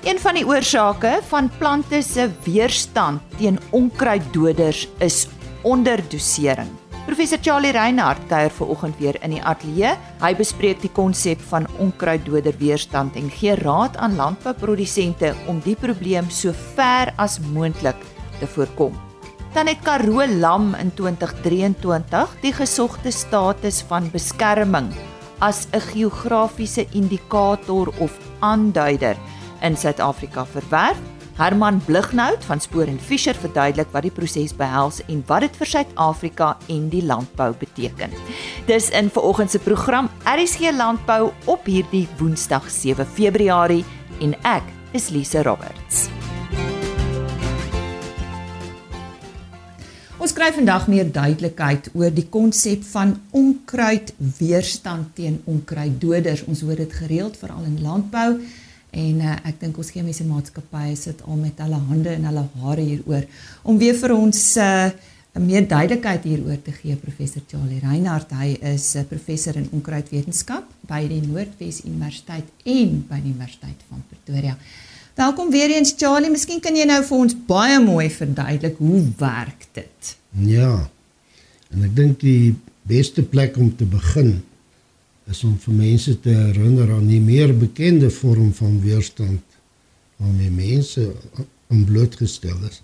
Een 0.00 0.16
van 0.16 0.34
die 0.34 0.46
oorsake 0.48 1.18
van 1.28 1.50
plante 1.58 1.98
se 2.02 2.30
weerstand 2.46 3.20
teen 3.36 3.58
onkruiddoders 3.70 4.86
is 4.98 5.26
onderdosering. 5.60 6.68
Professor 7.04 7.38
Charlie 7.42 7.72
Reinhardt 7.76 8.22
kuier 8.30 8.50
vanoggend 8.50 8.96
weer 8.96 9.18
in 9.20 9.34
die 9.34 9.42
ateljee. 9.44 9.90
Hy 10.22 10.30
bespreek 10.38 10.80
die 10.80 10.92
konsep 10.96 11.42
van 11.50 11.66
onkruiddoder 11.76 12.56
weerstand 12.56 13.18
en 13.20 13.28
gee 13.34 13.58
raad 13.60 13.98
aan 14.00 14.16
landbouprodusente 14.16 15.34
om 15.52 15.60
die 15.64 15.76
probleem 15.76 16.30
so 16.32 16.56
ver 16.78 17.12
as 17.20 17.36
moontlik 17.52 18.00
te 18.38 18.48
voorkom. 18.48 18.96
Dan 19.52 19.68
het 19.68 19.84
Karoo 19.84 20.24
Lam 20.24 20.72
in 20.80 20.94
2023 20.94 22.38
die 22.40 22.54
gesogte 22.56 23.12
status 23.12 23.82
van 23.88 24.08
beskerming 24.14 24.88
as 25.40 25.66
'n 25.72 25.80
geografiese 25.92 26.86
indikator 26.92 27.92
of 27.98 28.16
aanduider 28.40 29.16
in 29.62 29.76
Suid-Afrika 29.76 30.46
verwerf. 30.46 30.98
Herman 31.40 31.80
Blighnout 31.86 32.44
van 32.44 32.60
Spoor 32.60 32.84
en 32.84 32.98
Fisher 33.00 33.34
verduidelik 33.34 33.88
wat 33.94 34.04
die 34.04 34.12
proses 34.12 34.52
behels 34.52 35.00
en 35.08 35.22
wat 35.26 35.46
dit 35.46 35.56
vir 35.56 35.70
Suid-Afrika 35.70 36.50
en 36.68 36.90
die 36.92 37.00
landbou 37.06 37.54
beteken. 37.56 38.12
Dis 38.68 38.90
in 38.92 39.08
vanoggend 39.08 39.50
se 39.50 39.58
program 39.64 40.10
RSG 40.28 40.74
Landbou 40.76 41.30
op 41.48 41.64
hierdie 41.64 42.04
Woensdag 42.18 42.68
7 42.68 43.08
Februarie 43.08 43.84
en 44.20 44.36
ek 44.44 44.68
is 44.92 45.08
Lise 45.14 45.40
Roberts. 45.46 46.10
Ons 50.20 50.34
kry 50.36 50.50
vandag 50.52 50.84
meer 50.92 51.08
duidelikheid 51.08 51.88
oor 51.96 52.12
die 52.12 52.26
konsep 52.28 52.82
van 52.92 53.14
onkruidweerstand 53.32 55.14
teen 55.16 55.38
onkruiddoders. 55.48 56.44
Ons 56.44 56.60
hoor 56.66 56.76
dit 56.76 56.92
gereeld 56.92 57.40
veral 57.40 57.64
in 57.64 57.80
landbou 57.80 58.34
en 58.90 59.20
uh, 59.22 59.36
ek 59.48 59.60
dink 59.60 59.78
ons 59.78 59.92
chemiese 59.94 60.24
maatskappye 60.26 60.96
sit 60.98 61.22
al 61.26 61.38
met 61.38 61.58
hulle 61.62 61.78
hande 61.90 62.10
en 62.16 62.26
hulle 62.30 62.44
hare 62.64 62.84
hieroor 62.84 63.24
om 63.62 63.78
weer 63.78 63.94
vir 63.94 64.14
ons 64.16 64.42
uh, 64.58 64.90
meer 65.38 65.66
duidelikheid 65.70 66.26
hieroor 66.26 66.58
te 66.64 66.74
gee 66.74 66.96
professor 66.98 67.42
Charlie 67.48 67.80
Reinhardt 67.84 68.34
hy 68.34 68.56
is 68.74 68.94
'n 68.96 69.04
uh, 69.04 69.08
professor 69.08 69.56
in 69.56 69.68
onkruidwetenskap 69.72 70.66
by 70.88 71.06
die 71.08 71.22
Noordwes 71.22 71.84
Universiteit 71.84 72.46
en 72.64 73.04
by 73.08 73.20
die 73.22 73.30
Universiteit 73.30 73.78
van 73.88 74.02
Pretoria. 74.08 74.56
Welkom 75.14 75.50
weer 75.50 75.70
eens 75.70 75.94
Charlie. 75.96 76.30
Miskien 76.30 76.60
kan 76.60 76.76
jy 76.76 76.86
nou 76.86 77.02
vir 77.04 77.18
ons 77.18 77.34
baie 77.46 77.78
mooi 77.80 78.08
verduidelik 78.10 78.76
hoe 78.78 79.02
werk 79.18 79.66
dit? 79.72 80.16
Ja. 80.46 80.88
En 81.70 81.84
ek 81.84 81.94
dink 81.96 82.20
die 82.20 82.56
beste 82.82 83.22
plek 83.22 83.56
om 83.56 83.70
te 83.76 83.84
begin 83.84 84.40
is 85.30 85.42
om 85.46 85.56
vir 85.62 85.74
mense 85.74 86.16
te 86.24 86.34
herinner 86.34 86.90
aan 86.96 87.06
die 87.08 87.20
meer 87.22 87.52
bekende 87.56 88.10
vorm 88.10 88.52
van 88.56 88.80
weerstand 88.82 89.58
waarmee 90.20 90.50
mense 90.50 91.06
onblootgestel 91.70 92.58
is. 92.68 92.80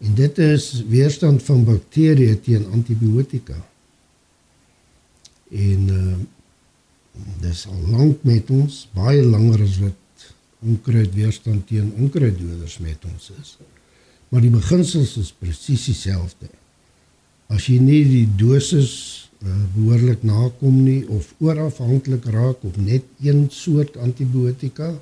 En 0.00 0.14
dit 0.16 0.38
is 0.38 0.68
weerstand 0.88 1.42
van 1.44 1.64
bakterieë 1.66 2.38
teen 2.44 2.68
antibiotika. 2.72 3.58
En 5.50 5.88
uh 6.02 6.20
dis 7.42 7.64
al 7.66 7.80
lank 7.90 8.22
met 8.24 8.48
ons, 8.54 8.74
baie 8.94 9.20
langer 9.20 9.64
as 9.64 9.74
wat 9.82 10.26
onkruidweerstand 10.62 11.66
teen 11.68 11.90
onkruiddoders 11.98 12.78
met 12.78 13.02
ons 13.04 13.26
is. 13.34 13.56
Maar 14.30 14.44
die 14.46 14.52
beginsels 14.54 15.16
is 15.20 15.32
presies 15.36 15.88
dieselfde. 15.90 16.48
As 17.50 17.66
jy 17.66 17.80
nie 17.82 18.04
die 18.06 18.28
dosis 18.40 18.92
behoorlik 19.40 20.22
nakom 20.22 20.82
nie 20.84 21.08
of 21.08 21.34
oorafhanklik 21.40 22.24
raak 22.24 22.64
op 22.64 22.76
net 22.76 23.04
een 23.22 23.46
soort 23.50 23.96
antibiotika, 23.96 24.92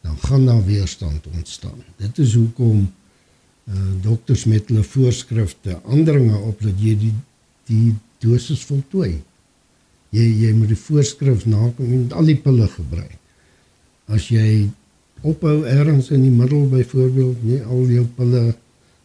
dan 0.00 0.16
gaan 0.18 0.46
daar 0.46 0.64
weerstand 0.64 1.26
ontstaan. 1.34 1.84
Dit 1.96 2.18
is 2.18 2.34
hoekom 2.34 2.88
uh, 3.68 3.74
dokters 4.02 4.44
met 4.44 4.68
hulle 4.68 4.82
voorskrifte 4.82 5.78
aandringe 5.86 6.38
op 6.38 6.62
dat 6.62 6.78
jy 6.80 6.96
die 6.98 7.14
die 7.70 7.94
dosis 8.18 8.64
voltooi. 8.66 9.20
Jy 10.10 10.26
jy 10.42 10.52
moet 10.56 10.72
die 10.72 10.80
voorskrif 10.80 11.46
nakom 11.46 11.92
en 11.94 12.08
al 12.12 12.26
die 12.26 12.38
pille 12.42 12.66
gebruik. 12.68 13.18
As 14.10 14.26
jy 14.34 14.66
ophou 15.22 15.60
ergens 15.68 16.10
in 16.10 16.24
die 16.26 16.34
middel 16.34 16.66
byvoorbeeld 16.72 17.44
nie 17.46 17.62
al 17.62 17.86
jou 17.92 18.06
pille 18.16 18.42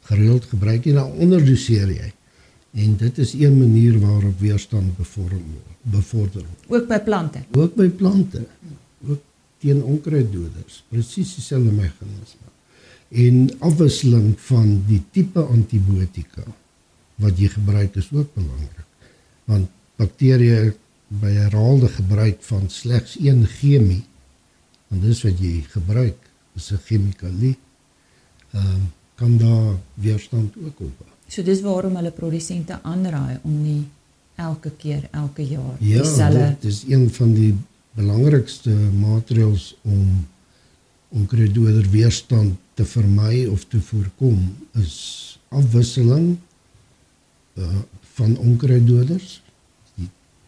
gereeld 0.10 0.46
gebruik 0.50 0.86
nie 0.86 0.96
dan 0.96 1.12
onderdoseer 1.22 1.92
jy 1.92 2.14
en 2.76 2.96
dit 3.00 3.18
is 3.18 3.34
een 3.34 3.58
manier 3.58 4.00
waarop 4.00 4.40
weerstand 4.40 4.98
bevorm 4.98 5.44
bevorder 5.82 6.46
ook 6.68 6.88
by 6.88 7.00
plante. 7.00 7.44
Ook 7.52 7.76
by 7.76 7.88
plante. 7.90 8.46
Ook 9.08 9.22
teen 9.58 9.84
onkruiddoders. 9.84 10.84
Presies 10.90 11.36
dieselfde 11.36 11.72
meganisme. 11.72 12.50
En 13.10 13.50
afwisseling 13.60 14.34
van 14.48 14.84
die 14.88 15.02
tipe 15.12 15.40
antibiotika 15.40 16.44
wat 17.22 17.38
jy 17.40 17.48
gebruik 17.54 17.96
is 17.96 18.10
ook 18.12 18.34
belangrik. 18.34 18.84
Want 19.46 19.70
bakterieë 19.96 20.74
by 21.22 21.32
herhaalde 21.38 21.88
gebruik 21.96 22.42
van 22.44 22.70
slegs 22.70 23.16
een 23.22 23.46
chemie 23.48 24.04
en 24.92 25.00
dis 25.06 25.22
wat 25.24 25.40
jy 25.40 25.62
gebruik 25.72 26.18
is 26.56 26.72
'n 26.72 26.82
chemikalie 26.86 27.56
ehm 28.52 28.68
um, 28.76 28.92
kan 29.16 29.38
daar 29.38 29.76
weerstand 29.94 30.56
ook 30.66 30.80
op. 30.80 31.15
So 31.36 31.44
dis 31.44 31.60
waarom 31.66 31.98
hulle 32.00 32.14
produsente 32.16 32.78
aanraai 32.88 33.42
om 33.44 33.56
nie 33.60 33.82
elke 34.40 34.70
keer 34.80 35.02
elke 35.12 35.44
jaar 35.44 35.74
ja, 35.84 36.00
dieselfde 36.00 36.40
Ja, 36.40 36.52
dit 36.62 36.70
is 36.72 36.84
een 36.88 37.10
van 37.12 37.34
die 37.36 37.50
belangrikste 38.00 38.72
maatreëls 39.02 39.74
om 39.84 40.24
om 41.16 41.26
kredoder 41.32 41.86
weerstand 41.92 42.56
te 42.76 42.86
vermy 42.88 43.46
of 43.52 43.66
te 43.72 43.80
voorkom 43.80 44.40
is 44.80 44.96
afwisseling 45.48 46.38
uh, 47.56 47.68
van 48.16 48.38
onkruiddoders 48.38 49.42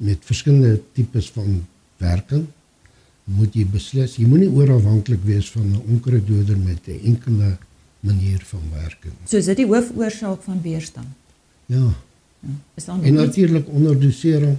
met 0.08 0.24
verskillende 0.28 0.80
tipes 0.96 1.30
van 1.36 1.62
werking 1.98 2.48
moet 3.28 3.56
jy 3.56 3.66
beslis. 3.68 4.16
Jy 4.16 4.28
moenie 4.28 4.52
oorafhanklik 4.52 5.24
wees 5.28 5.52
van 5.52 5.68
'n 5.68 5.84
onkruiddoder 5.88 6.58
met 6.58 6.88
'n 6.88 7.00
enkele 7.12 7.58
manier 8.08 8.44
van 8.50 8.64
werking. 8.74 9.16
So 9.30 9.40
is 9.42 9.50
dit 9.52 9.62
die 9.62 9.68
hoofoorsaak 9.70 10.44
van 10.46 10.62
weerstand. 10.64 11.14
Ja. 11.72 11.90
ja. 12.40 12.56
Is 12.80 12.88
En 12.88 13.14
natuurlik 13.14 13.70
onderdosering. 13.70 14.58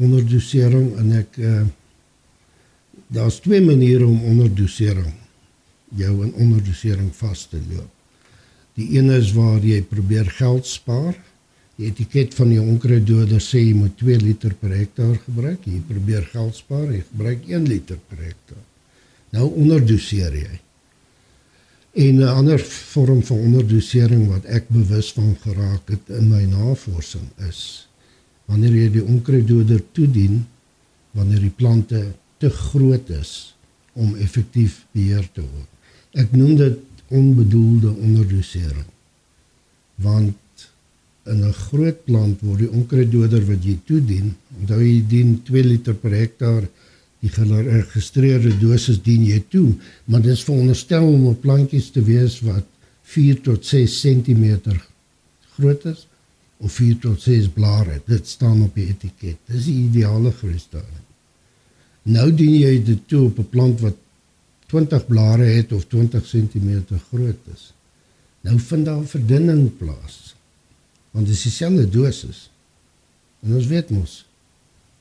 Onderdosering 0.00 0.94
en 0.98 1.18
ek 1.22 1.40
uh 1.40 1.64
daar's 3.14 3.36
twee 3.44 3.60
maniere 3.62 4.06
om 4.06 4.22
onderdosering 4.26 5.12
jou 5.94 6.14
in 6.24 6.32
onderdosering 6.40 7.12
vas 7.14 7.44
te 7.46 7.60
loop. 7.68 7.90
Die 8.74 8.88
een 8.96 9.10
is 9.14 9.30
waar 9.36 9.62
jy 9.62 9.82
probeer 9.86 10.30
geld 10.34 10.66
spaar 10.66 11.14
Die 11.74 11.88
etiket 11.90 12.36
van 12.38 12.52
die 12.52 12.60
onkruiddoder 12.62 13.40
sê 13.42 13.64
jy 13.64 13.72
moet 13.74 13.96
2 13.98 14.20
liter 14.22 14.52
per 14.58 14.70
hektaar 14.76 15.16
gebruik. 15.24 15.64
Jy 15.66 15.80
probeer 15.88 16.26
geld 16.30 16.54
spaar, 16.54 16.86
jy 16.92 17.00
gebruik 17.08 17.48
1 17.50 17.66
liter 17.66 17.98
per 17.98 18.20
hektaar. 18.22 18.62
Nou 19.34 19.48
onderdoseer 19.64 20.36
jy. 20.38 20.60
En 21.94 22.14
'n 22.18 22.22
ander 22.22 22.60
vorm 22.60 23.22
van 23.22 23.38
onderdosering 23.38 24.28
wat 24.28 24.44
ek 24.44 24.68
bewus 24.68 25.12
van 25.12 25.36
geraak 25.40 25.88
het 25.88 26.08
in 26.08 26.28
my 26.28 26.42
navorsing 26.42 27.28
is 27.48 27.88
wanneer 28.44 28.74
jy 28.74 28.88
die 28.90 29.04
onkruiddoder 29.04 29.82
toedien 29.92 30.46
wanneer 31.10 31.40
die 31.40 31.54
plante 31.54 32.00
te 32.36 32.50
groot 32.50 33.10
is 33.14 33.54
om 33.92 34.16
effektief 34.16 34.82
beheer 34.90 35.28
te 35.32 35.40
word. 35.40 35.70
Ek 36.18 36.32
noem 36.34 36.56
dit 36.56 36.78
onbedoelde 37.14 37.92
onderdosering. 37.94 38.90
Want 39.94 40.66
in 41.30 41.44
'n 41.46 41.52
groot 41.52 42.04
plant 42.04 42.40
word 42.40 42.58
die 42.58 42.70
onkruiddoder 42.70 43.46
wat 43.46 43.64
jy 43.64 43.78
toedien, 43.84 44.34
onthou 44.60 44.80
jy 44.82 45.04
dien 45.08 45.42
2 45.42 45.64
liter 45.64 45.94
per 45.94 46.10
hektaar 46.10 46.68
die 47.24 47.32
geregistreerde 47.32 48.52
dosis 48.60 49.00
dien 49.02 49.24
jy 49.24 49.38
toe, 49.52 49.70
maar 50.04 50.20
dit 50.24 50.34
is 50.34 50.44
veronderstel 50.44 51.06
om 51.08 51.30
op 51.30 51.40
plantjies 51.40 51.88
te 51.94 52.02
wees 52.04 52.40
wat 52.44 52.66
4 53.14 53.40
tot 53.46 53.64
6 53.64 53.94
cm 54.02 54.74
groot 55.56 55.86
is 55.88 56.04
of 56.60 56.72
4 56.76 56.98
tot 57.00 57.24
6 57.24 57.48
blare. 57.56 58.00
Dit 58.08 58.28
staan 58.28 58.62
op 58.64 58.76
die 58.76 58.86
etiket. 58.92 59.40
Dis 59.48 59.66
die 59.68 59.86
ideale 59.86 60.32
grootte. 60.36 60.84
Nou 62.04 62.28
dien 62.36 62.54
jy 62.58 62.78
dit 62.84 63.06
toe 63.08 63.26
op 63.30 63.38
'n 63.40 63.48
plant 63.48 63.80
wat 63.80 63.96
20 64.68 65.06
blare 65.06 65.44
het 65.44 65.72
of 65.72 65.86
20 65.88 66.24
cm 66.24 66.82
groot 67.08 67.42
is. 67.54 67.72
Nou 68.40 68.58
vind 68.60 68.84
daar 68.84 69.04
verdunning 69.04 69.70
plaas 69.76 70.34
want 71.14 71.26
dit 71.26 71.36
is 71.36 71.42
dieselfde 71.42 71.86
dosis. 71.90 72.50
En 73.40 73.54
ons 73.54 73.66
weet 73.66 73.90
mos 73.90 74.24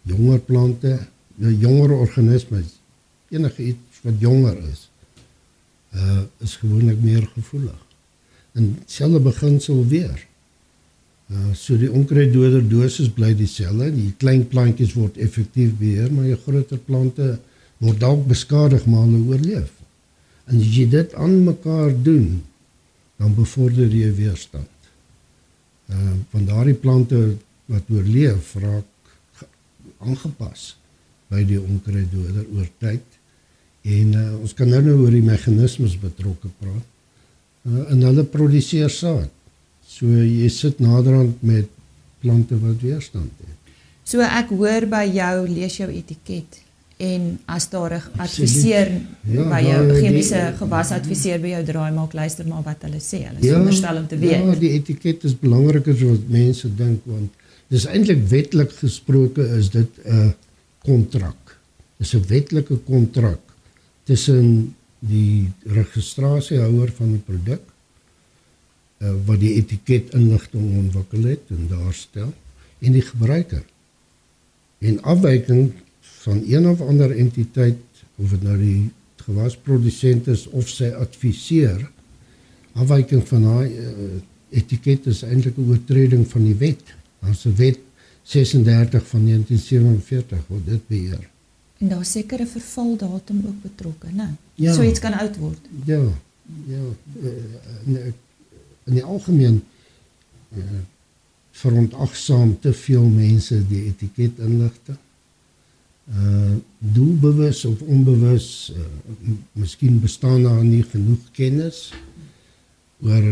jonger 0.04 0.40
plante, 0.40 1.08
jonger 1.38 1.92
organismes, 1.92 2.80
enige 3.30 3.64
iets 3.64 4.02
wat 4.02 4.20
jonger 4.20 4.58
is, 4.72 4.90
uh 5.94 6.22
is 6.38 6.56
gewoonlik 6.62 7.02
meer 7.02 7.26
gevoelig. 7.34 7.80
En 8.54 8.78
selfe 8.86 9.20
beginsel 9.20 9.86
weer. 9.88 10.28
Uh 11.32 11.54
so 11.54 11.78
die 11.78 11.92
onkruiddoder 11.92 12.66
dosis 12.70 13.10
bly 13.10 13.34
dieselfde. 13.38 13.92
Die 13.94 14.14
klein 14.18 14.48
plantjies 14.48 14.94
word 14.98 15.18
effektief 15.18 15.74
beheer, 15.80 16.12
maar 16.14 16.30
die 16.30 16.40
groter 16.46 16.78
plante 16.78 17.38
word 17.78 18.00
dalk 18.00 18.28
beskadig 18.28 18.86
maar 18.86 19.08
hulle 19.08 19.24
oorleef. 19.34 19.72
En 20.50 20.60
as 20.60 20.70
jy 20.76 20.88
dit 20.90 21.14
aan 21.14 21.44
mekaar 21.46 21.94
doen, 22.04 22.44
dan 23.22 23.36
bevorder 23.36 23.88
jy 23.88 24.10
weerstand. 24.18 24.70
Uh, 25.92 26.16
van 26.32 26.46
daardie 26.48 26.78
plante 26.80 27.20
wat 27.72 27.90
oorleef 27.92 28.56
raak 28.60 29.46
aangepas 30.04 30.74
by 31.34 31.44
die 31.50 31.60
onkruiddoder 31.60 32.46
oor 32.56 32.70
tyd. 32.84 33.20
En 33.84 34.16
uh, 34.16 34.26
ons 34.40 34.54
kan 34.56 34.70
nou 34.70 34.82
nou 34.86 34.98
oor 35.04 35.14
die 35.16 35.26
meganismes 35.26 35.98
betrokke 36.00 36.52
praat. 36.62 36.90
Uh, 37.68 37.86
en 37.94 38.06
hulle 38.08 38.24
produseer 38.24 38.92
saad. 38.94 39.32
So 39.88 40.08
jy 40.08 40.50
sit 40.52 40.80
naderhand 40.84 41.42
met 41.46 41.70
plante 42.24 42.58
wat 42.62 42.82
weerstand 42.82 43.32
het. 43.44 43.74
So 44.08 44.24
ek 44.24 44.52
hoor 44.56 44.88
by 44.92 45.06
jou 45.12 45.36
lees 45.48 45.80
jou 45.80 45.90
etiket 45.92 46.64
en 47.04 47.40
as 47.46 47.70
daar 47.70 47.94
'n 47.94 48.20
adviseer 48.22 48.92
ja, 49.28 49.44
by 49.50 49.62
jou 49.66 49.82
chemiese 50.00 50.54
gewas 50.58 50.92
adviseer 50.92 51.40
by 51.42 51.52
jou 51.56 51.64
draai 51.64 51.92
maak 51.92 52.14
luister 52.14 52.48
maar 52.48 52.64
wat 52.64 52.82
hulle 52.86 53.00
sê. 53.00 53.24
Hulle 53.28 53.40
ja, 53.40 53.60
onderstel 53.60 53.98
om 53.98 54.08
te 54.08 54.18
weet. 54.18 54.44
Ja, 54.44 54.56
die 54.56 54.70
etiket 54.70 55.24
is 55.24 55.36
belangriker 55.40 55.94
as 55.94 56.02
wat 56.02 56.28
mense 56.28 56.76
dink 56.76 57.02
want 57.06 57.32
dis 57.68 57.86
eintlik 57.86 58.22
wetlik 58.30 58.72
gesproke 58.72 59.48
is 59.58 59.70
dit 59.70 59.90
'n 60.06 60.34
kontrak. 60.84 61.60
Dis 61.98 62.14
'n 62.14 62.26
wetlike 62.28 62.78
kontrak 62.86 63.42
tussen 64.04 64.76
die 65.00 65.52
registrasiehouer 65.64 66.92
van 66.96 67.12
die 67.12 67.24
produk 67.24 67.64
uh, 69.04 69.14
wat 69.28 69.40
die 69.40 69.54
etiket 69.60 70.14
inligting 70.16 70.78
ontwikkel 70.80 71.30
het 71.34 71.52
en 71.56 71.68
daar 71.72 71.94
stel 71.94 72.34
en 72.80 72.92
die 72.92 73.06
gebruiker. 73.06 73.64
En 74.80 75.02
afwyking 75.02 75.72
van 76.24 76.44
een 76.48 76.68
of 76.68 76.82
ander 76.82 77.12
entiteit 77.12 77.80
of 78.16 78.30
dit 78.30 78.44
nou 78.44 78.58
die 78.60 78.92
gewasprodusent 79.24 80.28
is 80.28 80.48
of 80.52 80.68
sy 80.70 80.92
adviseur 81.00 81.84
afwyking 82.74 83.24
van 83.28 83.48
daai 83.48 83.70
uh, 83.70 84.12
etiket 84.54 85.08
is 85.12 85.24
eintlik 85.24 85.58
'n 85.58 85.70
oortreding 85.70 86.28
van 86.30 86.44
die 86.44 86.58
wet. 86.58 86.84
Ons 87.24 87.46
wet 87.58 87.80
36 88.24 89.08
van 89.08 89.26
1947 89.26 90.48
word 90.48 90.66
dit 90.66 90.88
beheer. 90.88 91.30
En 91.78 91.88
daar 91.88 92.06
sekere 92.06 92.48
vervaldatum 92.48 93.44
ook 93.46 93.62
betrokke, 93.62 94.08
né? 94.12 94.36
Ja. 94.56 94.74
So 94.74 94.82
iets 94.82 95.00
kan 95.00 95.14
oud 95.14 95.38
word. 95.38 95.60
Ja. 95.86 96.04
Ja, 96.68 96.84
uh, 97.24 97.30
in, 97.86 98.14
in 98.84 98.94
die 98.94 99.04
algemeen 99.04 99.64
uh, 100.58 100.64
verontagsaam 101.52 102.60
te 102.60 102.74
veel 102.74 103.06
mense 103.08 103.68
die 103.68 103.86
etiket 103.86 104.40
inligting 104.40 105.00
uh 106.12 106.56
doelbewus 106.78 107.66
of 107.66 107.82
onbewus 107.82 108.74
uh, 108.76 108.82
miskien 109.52 110.00
bestaan 110.00 110.44
daar 110.44 110.64
nie 110.64 110.84
genoeg 110.84 111.32
kennis 111.32 111.94
oor 113.00 113.30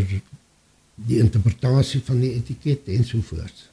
die 0.95 1.19
interpretasie 1.19 1.99
van 2.05 2.21
die 2.23 2.31
etiket 2.37 2.87
en 2.87 3.03
so 3.03 3.19
voort. 3.21 3.70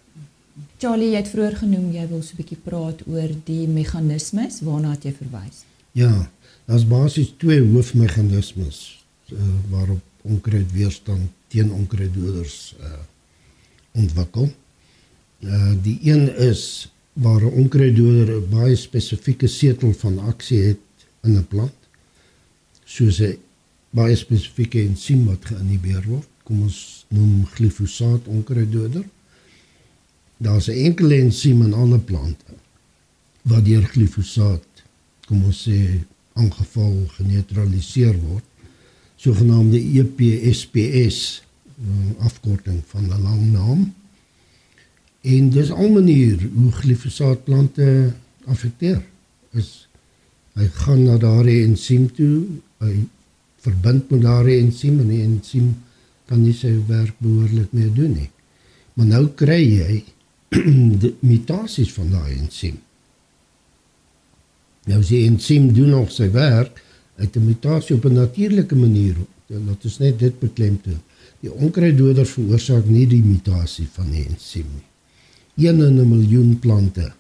Charlie, 0.79 1.11
jy 1.11 1.23
het 1.23 1.31
vroeër 1.33 1.57
genoem 1.57 1.93
jy 1.93 2.07
wil 2.09 2.23
so 2.23 2.35
'n 2.35 2.41
bietjie 2.41 2.61
praat 2.65 3.03
oor 3.07 3.31
die 3.45 3.67
meganismes 3.67 4.61
waarna 4.61 4.97
jy 5.03 5.13
verwys. 5.13 5.65
Ja, 5.93 6.31
daar's 6.67 6.87
basies 6.87 7.33
twee 7.37 7.61
hoofmeganismes 7.61 9.05
uh, 9.33 9.39
waarop 9.71 10.01
onkruidweerstand 10.23 11.31
teen 11.49 11.73
onkruiddoders 11.73 12.75
uh 12.81 12.99
ontwikkel. 13.93 14.53
Uh 15.41 15.75
die 15.83 15.99
een 16.03 16.37
is 16.37 16.89
waar 17.13 17.43
'n 17.43 17.57
onkruiddoder 17.63 18.29
'n 18.35 18.49
baie 18.51 18.77
spesifieke 18.77 19.47
setel 19.47 19.93
van 19.93 20.19
aksie 20.19 20.63
het 20.63 20.85
in 21.23 21.37
'n 21.37 21.47
plant 21.47 21.79
soos 22.85 23.21
'n 23.21 23.39
baie 23.91 24.17
spesifieke 24.17 24.81
ensiem 24.81 25.25
wat 25.25 25.45
geïnhibeer 25.45 26.05
word 26.07 26.29
kom 26.43 26.63
ons 26.63 27.05
noem 27.09 27.47
glifosaat 27.47 28.27
onkruiddoder 28.27 29.05
daar's 30.39 30.69
'n 30.69 30.81
enkele 30.89 31.15
ensiem 31.15 31.63
in 31.63 31.75
alle 31.75 31.99
plante 31.99 32.53
wat 33.43 33.65
deur 33.65 33.85
glifosaat 33.95 34.67
kom 35.27 35.45
ons 35.45 35.63
sê 35.69 35.79
aangeval 36.33 36.97
geneutraliseer 37.17 38.17
word 38.21 38.45
sogenaamde 39.17 39.79
EPSPS 39.79 41.43
afkorting 42.19 42.83
van 42.87 43.05
'n 43.05 43.23
lang 43.23 43.53
naam 43.53 43.81
En 45.21 45.51
dis 45.51 45.71
al 45.71 45.91
manier 45.91 46.39
hoe 46.55 46.71
glifosaatplante 46.73 48.13
affekteer. 48.47 49.03
Is 49.51 49.89
hy 50.59 50.67
gaan 50.83 51.03
na 51.07 51.19
daardie 51.19 51.65
ensiem 51.67 52.07
toe, 52.15 52.47
hy 52.83 52.95
verbind 53.63 54.11
met 54.11 54.23
daardie 54.23 54.61
ensiem 54.63 55.01
en 55.03 55.11
die 55.11 55.23
ensiem 55.23 55.73
kan 56.31 56.41
nie 56.43 56.55
sy 56.55 56.73
werk 56.89 57.19
behoorlik 57.23 57.75
meer 57.75 57.91
doen 57.95 58.15
nie. 58.15 58.31
Maar 58.95 59.11
nou 59.13 59.25
kry 59.39 59.59
jy 59.63 60.01
mutasies 61.33 61.93
van 61.93 62.11
daai 62.11 62.39
ensiem. 62.39 62.79
Nou 64.89 65.01
as 65.01 65.11
die 65.13 65.25
ensiem 65.27 65.73
doen 65.73 65.91
nog 65.91 66.13
sy 66.13 66.31
werk, 66.33 66.83
uit 67.19 67.37
'n 67.37 67.45
mutasie 67.45 67.97
op 67.97 68.05
'n 68.05 68.13
natuurlike 68.13 68.75
manier, 68.75 69.17
dat 69.47 69.85
is 69.85 69.99
net 69.99 70.19
dit 70.19 70.39
beklemtoon. 70.39 71.01
Die 71.41 71.53
onkruiddoder 71.53 72.27
veroorsaak 72.27 72.85
nie 72.87 73.07
die 73.07 73.23
mutasie 73.23 73.89
van 73.93 74.11
die 74.11 74.25
ensiem 74.25 74.67
nie. 74.75 74.87
1 75.69 75.81
in 75.81 76.01
'n 76.01 76.09
miljoen 76.09 76.59
plante 76.59 77.13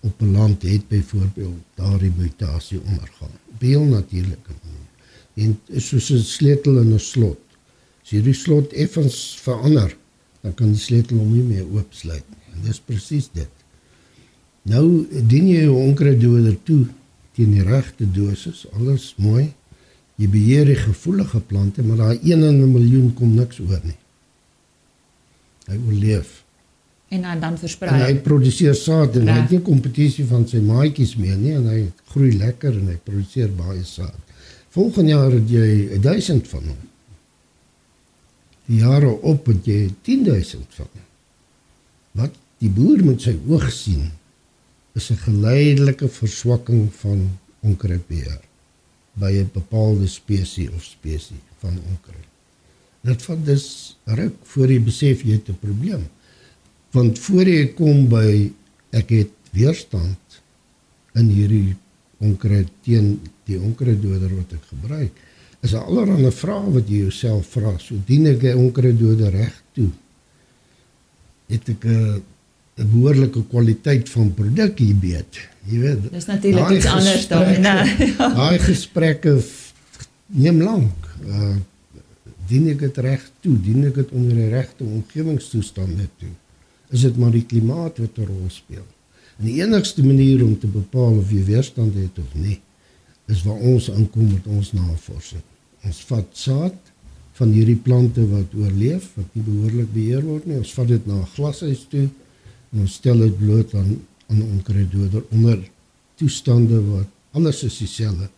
op 0.00 0.20
'n 0.20 0.32
land 0.32 0.62
het 0.62 0.88
byvoorbeeld 0.88 1.62
daardie 1.74 2.12
mutasie 2.16 2.80
ondergaan. 2.80 3.34
Beel 3.58 3.84
natuurlik. 3.84 4.46
En 5.34 5.60
soos 5.76 6.10
'n 6.10 6.18
sleutel 6.18 6.78
in 6.78 6.92
'n 6.94 6.98
slot. 6.98 7.40
As 8.02 8.10
jy 8.10 8.22
die 8.22 8.34
slot 8.34 8.72
effens 8.72 9.38
verander, 9.42 9.96
dan 10.40 10.54
kan 10.54 10.72
die 10.72 10.80
sleutel 10.80 11.16
hom 11.16 11.32
nie 11.32 11.42
meer 11.42 11.66
oopsluit 11.72 12.24
nie. 12.28 12.41
Dis 12.64 12.80
presies 12.80 13.30
dit. 13.32 13.50
Nou 14.62 15.06
dien 15.10 15.48
jy 15.48 15.64
'n 15.66 15.88
onkruiddoder 15.88 16.56
toe 16.62 16.86
teen 17.34 17.50
die 17.50 17.62
regte 17.64 18.06
dosis, 18.12 18.66
alles 18.72 19.14
mooi. 19.16 19.52
Jy 20.16 20.28
beheer 20.28 20.64
die 20.66 20.76
gevoelige 20.76 21.40
plante, 21.40 21.82
maar 21.82 21.96
daai 21.96 22.18
1 22.22 22.42
in 22.42 22.62
'n 22.62 22.72
miljoen 22.72 23.14
kom 23.14 23.34
niks 23.34 23.58
oor 23.60 23.80
nie. 23.84 23.98
Hy 25.66 25.76
oorleef 25.86 26.42
en 27.12 27.22
dan 27.22 27.40
dan 27.40 27.58
versprei. 27.58 27.92
En 27.92 28.04
hy 28.06 28.14
produseer 28.24 28.74
saad 28.74 29.16
en 29.16 29.26
ja. 29.26 29.34
hy 29.34 29.40
het 29.44 29.50
nie 29.52 29.60
kompetisie 29.64 30.24
van 30.28 30.46
sy 30.48 30.62
maatjies 30.64 31.16
meer 31.20 31.36
nie 31.36 31.52
en 31.58 31.66
hy 31.68 31.80
groei 32.14 32.32
lekker 32.40 32.78
en 32.78 32.88
hy 32.88 32.96
produseer 33.04 33.52
baie 33.56 33.84
saad. 33.84 34.16
Volgende 34.72 35.12
jaar 35.12 35.34
het 35.36 35.50
jy 35.52 35.98
1000 36.00 36.48
van 36.48 36.70
hom. 36.70 36.78
Die 38.70 38.80
jare 38.80 39.10
op 39.32 39.50
het 39.52 39.68
jy 39.68 39.80
10000 40.08 40.78
van 40.78 40.88
hom. 40.88 41.08
Wat 42.22 42.38
die 42.62 42.70
boer 42.70 43.02
met 43.04 43.24
sy 43.24 43.34
oog 43.50 43.68
sien 43.74 44.10
is 44.94 45.10
'n 45.10 45.18
geleidelike 45.26 46.08
verswakking 46.08 46.88
van 47.02 47.20
onkruidbeheer 47.60 48.40
by 49.14 49.32
'n 49.32 49.50
bepaalde 49.52 50.06
spesies 50.06 50.70
of 50.70 50.84
spesies 50.84 51.44
van 51.58 51.74
onkruid. 51.90 52.28
Dit 53.02 53.22
vat 53.22 53.44
dus 53.46 53.96
ruk 54.04 54.34
voor 54.42 54.68
jy 54.70 54.80
besef 54.80 55.22
jy 55.24 55.32
het 55.32 55.48
'n 55.48 55.58
probleem 55.58 56.08
want 56.92 57.18
voor 57.18 57.48
jy 57.48 57.66
kom 57.74 58.08
by 58.08 58.52
ek 58.92 59.10
het 59.10 59.34
weerstand 59.52 60.40
in 61.14 61.28
hierdie 61.28 61.76
onkruid 62.20 62.68
teen 62.84 63.20
die 63.48 63.58
onkruiddoder 63.58 64.36
wat 64.36 64.52
ek 64.52 64.64
gebruik 64.68 65.12
is 65.62 65.72
'n 65.72 65.84
allerlei 65.88 66.30
vrae 66.30 66.72
wat 66.72 66.88
jy 66.88 66.98
jouself 67.06 67.46
vra 67.56 67.78
so 67.78 67.94
dien 68.06 68.26
ek 68.26 68.42
'n 68.42 68.56
onkruiddoder 68.56 69.30
reg 69.30 69.62
toe 69.72 69.90
het 71.48 71.68
ek 71.68 71.84
'n 71.84 72.22
'n 72.82 72.90
behoorlike 72.90 73.46
kwaliteit 73.48 74.08
van 74.08 74.34
produk 74.34 74.78
hier 74.78 75.00
weet 75.00 75.40
jy 75.70 75.78
weet 75.86 76.12
dis 76.12 76.26
natuurlik 76.26 76.70
iets 76.70 76.86
anders 76.86 77.28
daai 77.28 77.58
nee 77.58 78.14
daai 78.40 78.58
gesprekke 78.58 79.38
neem 80.26 80.62
lank 80.62 81.10
uh, 81.26 81.56
dien 82.48 82.68
ek 82.68 82.78
dit 82.86 83.02
reg 83.08 83.26
toe 83.40 83.56
dien 83.66 83.84
ek 83.88 83.94
dit 83.94 84.10
onder 84.12 84.34
die 84.36 84.52
regte 84.52 84.84
omgewingstoestande 84.84 86.08
toe 86.18 86.34
is 86.92 87.06
dit 87.06 87.16
maar 87.16 87.32
die 87.32 87.46
klimaat 87.48 87.98
wat 88.02 88.18
'n 88.18 88.28
rol 88.28 88.50
speel. 88.50 88.86
En 89.38 89.44
die 89.48 89.62
enigste 89.62 90.04
manier 90.04 90.44
om 90.44 90.58
te 90.58 90.66
bepaal 90.66 91.18
of 91.18 91.30
jy 91.30 91.44
weerstand 91.44 91.94
het 91.94 92.18
of 92.18 92.34
nie, 92.34 92.60
is 93.26 93.42
waar 93.42 93.60
ons 93.72 93.88
inkom 93.88 94.32
met 94.32 94.46
ons 94.46 94.72
navorsing. 94.72 95.42
Ons 95.84 96.00
vat 96.10 96.28
saad 96.32 96.76
van 97.32 97.52
hierdie 97.52 97.80
plante 97.86 98.28
wat 98.28 98.54
oorleef, 98.54 99.08
wat 99.14 99.26
nie 99.32 99.44
behoorlik 99.44 99.92
beheer 99.92 100.22
word 100.22 100.46
nie. 100.46 100.56
Ons 100.56 100.72
vat 100.72 100.88
dit 100.88 101.06
na 101.06 101.14
'n 101.14 101.32
glashuis 101.34 101.86
toe 101.88 102.08
ons 102.72 102.94
stel 102.94 103.18
dit 103.18 103.38
bloot 103.38 103.74
aan 103.74 104.00
aan 104.32 104.42
onkruiddoder 104.42 105.24
onder 105.30 105.58
toestande 106.16 106.78
wat 106.86 107.06
alles 107.36 107.62
is 107.62 107.78
dieselfde 107.78 108.28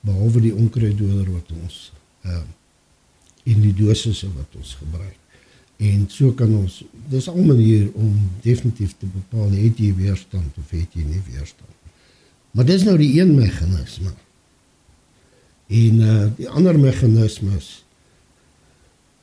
behalwe 0.00 0.40
die 0.40 0.54
onkruiddoder 0.54 1.30
wat 1.32 1.52
ons 1.62 1.92
ehm 2.26 2.34
uh, 2.34 2.46
in 3.46 3.60
die 3.62 3.74
dosisse 3.78 4.26
wat 4.34 4.56
ons 4.58 4.72
gebruik. 4.74 5.14
En 5.78 6.06
so 6.10 6.32
kan 6.34 6.50
ons 6.56 6.80
dis 7.10 7.28
al 7.28 7.36
'n 7.38 7.46
manier 7.46 7.90
om 7.94 8.30
definitief 8.42 8.96
te 8.98 9.06
bepaal 9.06 9.50
het 9.50 9.78
jy 9.78 9.94
weerstand 9.94 10.56
of 10.58 10.70
het 10.70 10.92
jy 10.92 11.04
nie 11.04 11.22
weerstand. 11.30 11.70
Maar 12.50 12.64
dis 12.64 12.82
nou 12.82 12.96
die 12.98 13.20
een 13.20 13.34
meganisme. 13.34 14.10
En 15.66 16.00
uh 16.00 16.26
die 16.36 16.48
ander 16.48 16.78
meganismes 16.78 17.84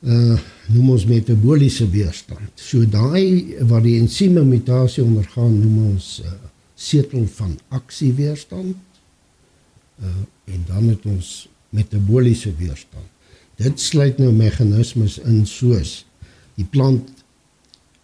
uh 0.04 0.36
noem 0.72 0.90
ons 0.94 1.04
metabooliese 1.04 1.84
weerstand. 1.92 2.52
So 2.56 2.84
daai 2.88 3.56
wat 3.68 3.84
die 3.84 3.98
ensieme 4.00 4.44
mutasie 4.44 5.04
ondergaan 5.04 5.58
noem 5.60 5.94
ons 5.94 6.20
uh 6.24 6.32
setel 6.74 7.26
van 7.36 7.58
aksieweerstand. 7.68 8.76
Uh 10.00 10.22
en 10.44 10.64
dan 10.68 10.88
het 10.88 11.04
ons 11.08 11.48
metabooliese 11.72 12.52
weerstand. 12.58 13.08
Dit 13.56 13.80
sluit 13.80 14.18
nou 14.18 14.32
meganismes 14.32 15.18
in 15.24 15.46
soos 15.46 16.02
die 16.58 16.66
plant 16.68 17.08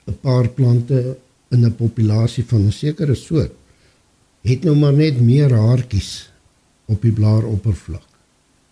'n 0.06 0.16
paar 0.20 0.48
plante 0.48 1.16
in 1.50 1.64
'n 1.66 1.74
populasie 1.74 2.44
van 2.44 2.66
'n 2.66 2.72
sekere 2.72 3.14
soort 3.14 3.52
het 4.42 4.64
nou 4.64 4.76
maar 4.76 4.92
net 4.92 5.20
meer 5.20 5.52
haartjies 5.52 6.30
op 6.86 7.02
die 7.02 7.12
blaaroppervlak 7.12 8.06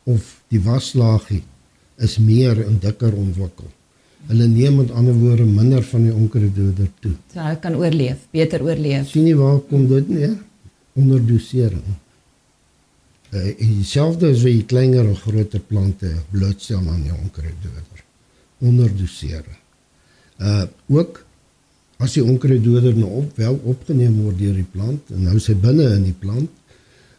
of 0.05 0.41
die 0.49 0.61
waslaagie 0.61 1.43
is 2.05 2.19
meer 2.23 2.61
en 2.65 2.79
dikker 2.83 3.15
ontwikkel. 3.15 3.69
Hulle 4.29 4.49
neem 4.51 4.81
met 4.81 4.91
ander 4.91 5.15
woorde 5.15 5.47
minder 5.47 5.85
van 5.91 6.05
die 6.07 6.15
onkruiddoder 6.15 6.91
toe. 7.03 7.15
So 7.33 7.41
hulle 7.43 7.61
kan 7.63 7.79
oorleef, 7.79 8.27
beter 8.35 8.65
oorleef. 8.67 9.09
Sien 9.13 9.29
jy 9.29 9.37
waar 9.39 9.61
kom 9.71 9.87
dit 9.91 10.11
nie? 10.13 10.33
Onderdosering. 10.99 11.87
Uh, 13.29 13.47
en 13.53 13.73
dieselfde 13.77 14.33
as 14.33 14.43
wie 14.43 14.65
kleiner 14.69 15.09
of 15.11 15.23
groter 15.27 15.61
plante 15.61 16.11
blootstel 16.33 16.81
aan 16.81 17.05
die 17.05 17.15
onkruiddoder. 17.15 18.05
Onderdosering. 18.65 19.59
Uh 20.39 20.67
ook 20.89 21.25
as 21.99 22.15
die 22.15 22.23
onkruiddoder 22.23 22.95
nou 22.95 23.11
op 23.23 23.39
wel 23.43 23.59
opgeneem 23.67 24.21
word 24.23 24.39
deur 24.39 24.55
die 24.55 24.67
plant 24.71 25.11
en 25.15 25.25
nou 25.27 25.41
sy 25.43 25.57
binne 25.59 25.89
in 25.97 26.05
die 26.07 26.17
plant 26.17 26.51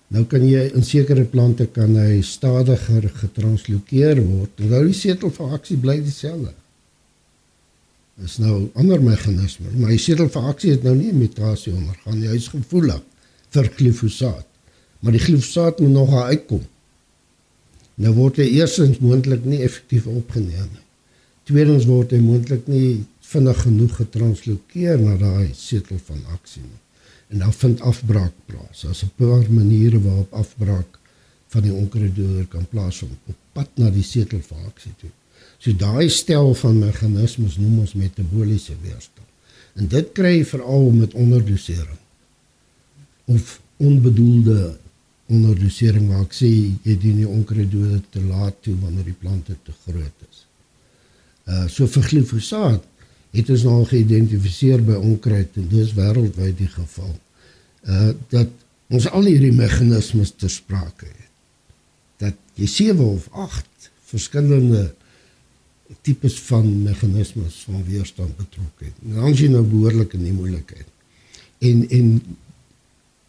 Nou 0.10 0.24
kan 0.30 0.42
jy 0.42 0.64
in 0.74 0.86
sekere 0.86 1.24
plante 1.30 1.68
kan 1.70 1.94
hy 2.00 2.22
stadiger 2.26 3.06
getranslokeer 3.20 4.22
word. 4.24 4.56
Terwyl 4.58 4.90
die 4.90 4.98
setel 4.98 5.30
van 5.36 5.54
aksie 5.60 5.78
bly 5.82 6.00
dieselfde. 6.02 6.56
Dis 8.20 8.40
nou 8.42 8.56
ander 8.80 9.00
meganisme, 9.04 9.70
maar 9.78 9.94
die 9.94 10.02
setel 10.02 10.28
van 10.34 10.50
aksie 10.50 10.74
het 10.74 10.84
nou 10.84 10.96
nie 10.96 11.12
'n 11.12 11.22
mutasie 11.22 11.74
ondergaan 11.74 12.20
nie. 12.20 12.28
Hy 12.28 12.36
is 12.36 12.50
gevoelig 12.50 13.02
vir 13.52 13.70
glifosaat. 13.78 14.46
Maar 15.00 15.12
die 15.12 15.26
glifosaat 15.28 15.80
moet 15.80 15.92
nog 15.92 16.14
uitkom. 16.14 16.66
Nou 17.96 18.14
word 18.14 18.38
hy 18.38 18.50
eersins 18.60 19.00
moontlik 19.00 19.46
nie 19.46 19.62
effektief 19.64 20.08
opgeneem 20.08 20.70
nie. 20.74 20.86
Tweedens 21.44 21.86
word 21.86 22.12
hy 22.12 22.20
moontlik 22.20 22.68
nie 22.68 23.06
vinnig 23.22 23.62
genoeg 23.62 23.96
getranslokeer 23.96 25.00
na 25.00 25.18
daai 25.18 25.50
setel 25.54 25.98
van 26.06 26.26
aksie 26.34 26.62
nie 26.62 26.89
en 27.30 27.38
dan 27.38 27.54
vind 27.54 27.82
afbraak 27.82 28.34
plaas. 28.46 28.82
Daar's 28.82 29.04
'n 29.04 29.12
paar 29.16 29.52
maniere 29.52 30.02
waarop 30.02 30.34
afbraak 30.34 31.00
van 31.48 31.62
die 31.62 31.74
onkruiddoder 31.74 32.46
kan 32.46 32.68
plaasvind 32.68 33.18
op 33.26 33.36
pad 33.52 33.70
na 33.76 33.90
die 33.90 34.04
setel 34.04 34.42
van 34.42 34.66
aksie 34.66 34.94
toe. 34.98 35.10
So 35.58 35.76
daai 35.76 36.10
stel 36.10 36.54
van 36.56 36.80
meganismes 36.80 37.58
noem 37.58 37.80
ons 37.80 37.94
metabooliese 37.94 38.76
weerstand. 38.82 39.28
En 39.74 39.88
dit 39.88 40.12
kry 40.12 40.38
jy 40.38 40.46
veral 40.46 40.92
met 40.92 41.14
onderdosering 41.14 41.98
of 43.26 43.60
onbedoelde 43.78 44.78
onderdosering 45.26 46.08
waar 46.10 46.26
ek 46.26 46.34
sê 46.34 46.50
jy 46.84 46.96
dien 46.98 47.20
die 47.22 47.28
onkruiddoder 47.28 48.02
te 48.10 48.22
laat 48.22 48.56
toe 48.66 48.76
wanneer 48.82 49.04
die 49.04 49.20
plante 49.20 49.56
te 49.64 49.76
groot 49.86 50.26
is. 50.30 50.46
Uh 51.46 51.68
so 51.68 51.88
vir 51.88 52.04
glifosaat 52.04 52.84
het 53.36 53.50
ons 53.54 53.64
nou 53.68 53.84
geïdentifiseer 53.86 54.82
by 54.86 54.98
onkruid 54.98 55.58
en 55.62 55.68
dis 55.70 55.94
wêreldwyd 55.98 56.58
die 56.58 56.72
geval. 56.72 57.14
Uh 57.86 58.12
dat 58.34 58.50
ons 58.90 59.06
al 59.14 59.30
hierdie 59.30 59.54
meganismes 59.54 60.32
ter 60.34 60.50
sprake 60.50 61.06
het. 61.06 61.28
Dat 62.26 62.38
jy 62.58 62.66
sewe 62.70 63.06
of 63.06 63.28
agt 63.38 63.92
verskillende 64.10 64.90
tipes 66.06 66.40
van 66.50 66.66
meganismes 66.84 67.62
van 67.68 67.84
weerstand 67.86 68.38
betrokke 68.38 68.90
het. 68.90 68.98
En 69.06 69.22
dan 69.22 69.36
sien 69.38 69.54
nou 69.54 69.64
behoorlik 69.66 70.14
in 70.18 70.26
die 70.26 70.34
moeilikheid. 70.34 70.90
En 71.60 71.86
en 71.90 72.12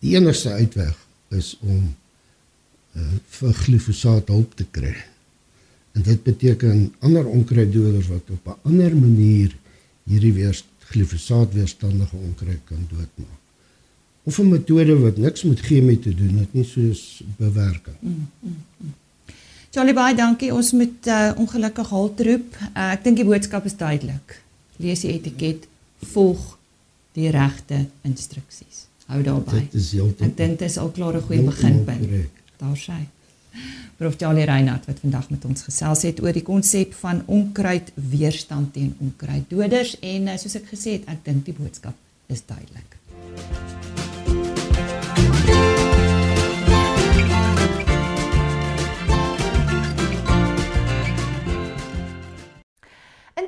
die 0.01 0.17
enigste 0.17 0.57
uitweg 0.57 0.97
is 1.37 1.55
om 1.61 1.95
uh 2.97 3.17
vir 3.37 3.53
glifosaat 3.55 4.33
hulp 4.33 4.57
te 4.59 4.67
kry. 4.71 4.97
En 5.93 6.03
dit 6.03 6.23
beteken 6.23 6.89
ander 6.99 7.27
onkruiddoders 7.27 8.09
wat 8.09 8.31
op 8.31 8.47
'n 8.47 8.69
ander 8.69 8.97
manier 8.97 9.57
hierdie 10.11 10.33
weer 10.37 10.57
glifosaat 10.91 11.55
weerstandige 11.55 12.17
onkruid 12.17 12.65
kan 12.69 12.87
doodmaak. 12.91 13.39
Of 14.29 14.39
'n 14.39 14.49
metode 14.49 14.99
wat 14.99 15.17
niks 15.17 15.43
met 15.43 15.61
chemie 15.61 15.99
te 15.99 16.15
doen 16.15 16.39
het 16.39 16.53
nie 16.53 16.65
soos 16.65 17.23
bewerking. 17.37 17.97
Mm, 18.01 18.29
mm, 18.41 18.57
mm. 18.77 18.95
Charlie 19.71 19.95
baie 19.95 20.15
dankie. 20.15 20.55
Ons 20.55 20.73
moet 20.73 21.07
uh, 21.07 21.31
ongelukkig 21.37 21.89
halt 21.89 22.21
roep. 22.21 22.57
Uh, 22.75 22.91
ek 22.91 23.05
dink 23.05 23.21
die 23.21 23.27
boodskap 23.27 23.65
is 23.65 23.77
duidelik. 23.79 24.41
Lees 24.83 25.05
die 25.05 25.13
etiket, 25.15 25.69
volg 26.13 26.59
die 27.15 27.31
regte 27.31 27.85
instruksies. 28.03 28.87
Hou 29.11 29.23
daarby. 29.23 29.63
Dit 29.71 29.79
is 29.79 29.93
heeltemal. 29.95 30.31
Ek 30.31 30.37
dink 30.37 30.59
dit 30.59 30.69
is 30.69 30.79
al 30.79 30.91
klaar 30.91 31.17
'n 31.17 31.23
goeie 31.23 31.43
beginpunt. 31.47 32.31
Daar 32.59 32.77
sê 32.77 32.99
hy. 32.99 33.07
Prof 34.01 34.17
Jali 34.21 34.45
Reinhardt 34.49 34.87
wat 34.89 35.03
vandag 35.03 35.31
met 35.31 35.45
ons 35.45 35.67
gesels 35.69 36.07
het 36.09 36.23
oor 36.25 36.33
die 36.33 36.47
konsep 36.47 36.95
van 37.03 37.23
onkruid 37.27 37.93
weerstand 37.95 38.73
teen 38.77 38.95
onkruiddoders 38.99 39.99
en 40.01 40.29
eh, 40.29 40.39
soos 40.41 40.57
ek 40.63 40.71
gesê 40.73 40.99
het, 40.99 41.11
ek 41.13 41.25
dink 41.29 41.45
die 41.51 41.57
boodskap 41.57 41.95
is 42.33 42.45
duidelik. 42.47 42.97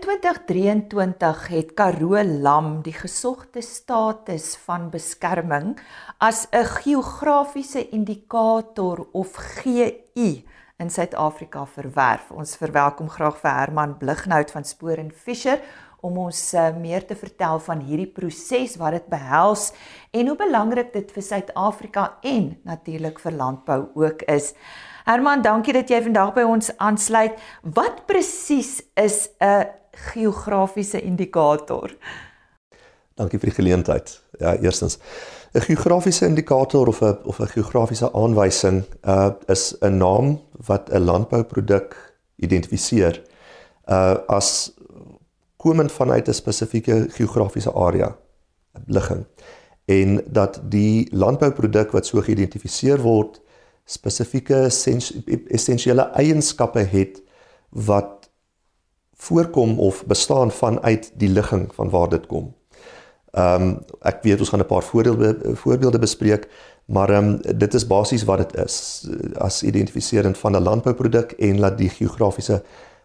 2023 0.02 1.48
het 1.48 1.74
Karoo 1.78 2.18
Lam 2.26 2.80
die 2.82 2.94
gesogte 2.94 3.62
status 3.62 4.56
van 4.64 4.88
beskerming 4.90 5.76
as 6.18 6.46
'n 6.50 6.64
geografiese 6.64 7.88
indikator 7.88 9.06
of 9.12 9.36
GI 9.36 10.44
in 10.78 10.90
Suid-Afrika 10.90 11.66
verwerf. 11.66 12.30
Ons 12.30 12.56
verwelkom 12.56 13.08
graag 13.08 13.38
vir 13.38 13.50
Herman 13.50 13.98
Blighnout 13.98 14.50
van 14.50 14.64
Spoor 14.64 14.98
en 14.98 15.12
Fisher 15.12 15.60
om 16.00 16.18
ons 16.18 16.54
uh, 16.54 16.76
meer 16.76 17.06
te 17.06 17.14
vertel 17.14 17.60
van 17.60 17.78
hierdie 17.78 18.12
proses 18.12 18.76
wat 18.76 18.90
dit 18.90 19.06
behels 19.06 19.72
en 20.10 20.26
hoe 20.26 20.36
belangrik 20.36 20.92
dit 20.92 21.12
vir 21.12 21.22
Suid-Afrika 21.22 22.18
en 22.22 22.58
natuurlik 22.64 23.18
vir 23.18 23.32
landbou 23.32 23.88
ook 23.94 24.22
is. 24.22 24.54
Herman, 25.04 25.42
dankie 25.42 25.72
dat 25.72 25.88
jy 25.88 26.02
vandag 26.02 26.34
by 26.34 26.42
ons 26.42 26.76
aansluit. 26.78 27.38
Wat 27.62 28.06
presies 28.06 28.82
is 28.94 29.28
'n 29.40 29.81
geografiese 29.92 31.00
indikator? 31.00 31.90
Dankie 33.14 33.38
vir 33.38 33.50
die 33.50 33.56
geleentheid. 33.56 34.22
Ja, 34.40 34.56
eerstens 34.56 34.98
'n 35.52 35.60
geografiese 35.60 36.26
indikator 36.26 36.86
of 36.88 37.00
'n 37.00 37.18
of 37.24 37.38
'n 37.38 37.46
geografiese 37.46 38.12
aanwysing 38.12 38.84
uh 39.04 39.30
is 39.46 39.76
'n 39.80 39.96
naam 39.96 40.40
wat 40.66 40.88
'n 40.90 41.04
landbouproduk 41.04 42.14
identifiseer 42.36 43.22
uh 43.88 44.16
as 44.26 44.72
komend 45.56 45.92
vanuit 45.92 46.28
'n 46.28 46.34
spesifieke 46.34 47.06
geografiese 47.08 47.72
area 47.72 48.16
ligging 48.86 49.24
en 49.84 50.24
dat 50.26 50.60
die 50.64 51.08
landbouproduk 51.10 51.90
wat 51.90 52.06
so 52.06 52.20
geïdentifiseer 52.20 53.00
word 53.00 53.40
spesifieke 53.84 54.70
essensiële 55.46 56.02
eienskappe 56.02 56.78
het 56.78 57.22
wat 57.68 58.21
voorkom 59.22 59.78
of 59.78 60.06
bestaan 60.06 60.50
vanuit 60.50 61.12
die 61.16 61.28
ligging 61.28 61.74
van 61.74 61.90
waar 61.90 62.08
dit 62.08 62.26
kom. 62.26 62.54
Ehm 63.32 63.62
um, 63.62 63.76
ek 64.00 64.22
weet 64.22 64.38
ons 64.38 64.48
gaan 64.48 64.60
'n 64.60 64.66
paar 64.66 64.82
voorbeelde 64.82 65.54
voorbeelde 65.56 65.98
bespreek, 65.98 66.48
maar 66.86 67.10
ehm 67.10 67.28
um, 67.28 67.58
dit 67.58 67.74
is 67.74 67.86
basies 67.86 68.24
wat 68.24 68.38
dit 68.38 68.64
is 68.64 69.08
as 69.34 69.62
identifiserend 69.62 70.38
van 70.38 70.56
'n 70.56 70.62
landbouproduk 70.62 71.32
en 71.32 71.58
laat 71.58 71.78
die 71.78 71.88
geografiese 71.88 72.62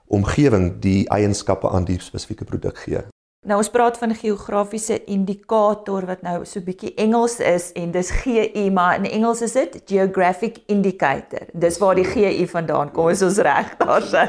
omgewing 0.07 0.79
die 0.79 1.07
eienskappe 1.09 1.69
aan 1.69 1.85
die 1.85 1.99
spesifieke 2.01 2.43
produk 2.43 2.77
gee. 2.77 3.01
Nou 3.47 3.61
ons 3.61 3.69
praat 3.71 3.95
van 3.95 4.11
geografiese 4.11 4.97
indikator 5.07 6.03
wat 6.09 6.23
nou 6.25 6.41
so 6.43 6.59
bietjie 6.65 6.89
Engels 6.99 7.37
is 7.39 7.69
en 7.79 7.93
dis 7.95 8.09
GI 8.19 8.65
maar 8.75 8.97
in 8.97 9.05
Engels 9.07 9.41
is 9.45 9.53
dit 9.55 9.77
geographic 9.87 10.57
indicator. 10.67 11.45
Dis 11.55 11.77
waar 11.79 11.95
die 11.95 12.03
GI 12.03 12.43
vandaan 12.51 12.91
kom. 12.91 13.07
Is 13.13 13.23
ons 13.23 13.39
reg 13.47 13.71
daar 13.79 14.03
sê. 14.03 14.25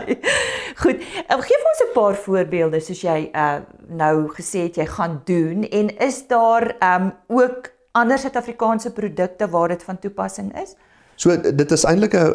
Goed. 0.85 1.03
Um, 1.27 1.43
gee 1.43 1.59
vir 1.59 1.71
ons 1.73 1.83
'n 1.83 1.91
paar 1.97 2.15
voorbeelde 2.15 2.81
soos 2.81 3.03
jy 3.03 3.19
uh 3.35 3.59
nou 3.89 4.29
gesê 4.37 4.69
het 4.69 4.77
jy 4.77 4.87
gaan 4.87 5.23
doen 5.25 5.65
en 5.65 5.91
is 5.99 6.27
daar 6.29 6.77
um 6.85 7.13
ook 7.27 7.73
ander 7.93 8.19
Suid-Afrikaanse 8.19 8.93
produkte 8.93 9.49
waar 9.49 9.69
dit 9.69 9.83
van 9.83 9.99
toepassing 9.99 10.53
is? 10.63 10.77
So 11.17 11.35
dit 11.35 11.71
is 11.73 11.85
eintlik 11.85 12.15
'n 12.15 12.31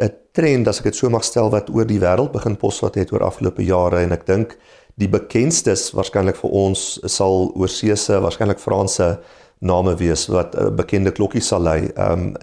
'n 0.00 0.12
trend 0.32 0.68
as 0.68 0.78
ek 0.78 0.84
dit 0.84 0.96
so 0.96 1.10
mag 1.10 1.24
stel 1.24 1.50
wat 1.50 1.68
oor 1.70 1.86
die 1.86 2.00
wêreld 2.00 2.32
begin 2.32 2.56
posvat 2.56 2.94
het 2.94 3.12
oor 3.12 3.22
afgelope 3.22 3.62
jare 3.62 4.00
en 4.02 4.12
ek 4.12 4.26
dink 4.26 4.56
die 5.00 5.08
bekendstes 5.10 5.88
waarskynlik 5.94 6.38
vir 6.38 6.52
ons 6.54 6.84
sal 7.10 7.50
oorseese 7.58 8.20
waarskynlik 8.22 8.60
Franse 8.62 9.16
name 9.64 9.94
wees 9.98 10.26
wat 10.30 10.54
'n 10.54 10.76
bekende 10.76 11.10
klokkie 11.10 11.42
sal 11.42 11.62
lei. 11.62 11.90
Ehm 11.96 12.12
um, 12.12 12.34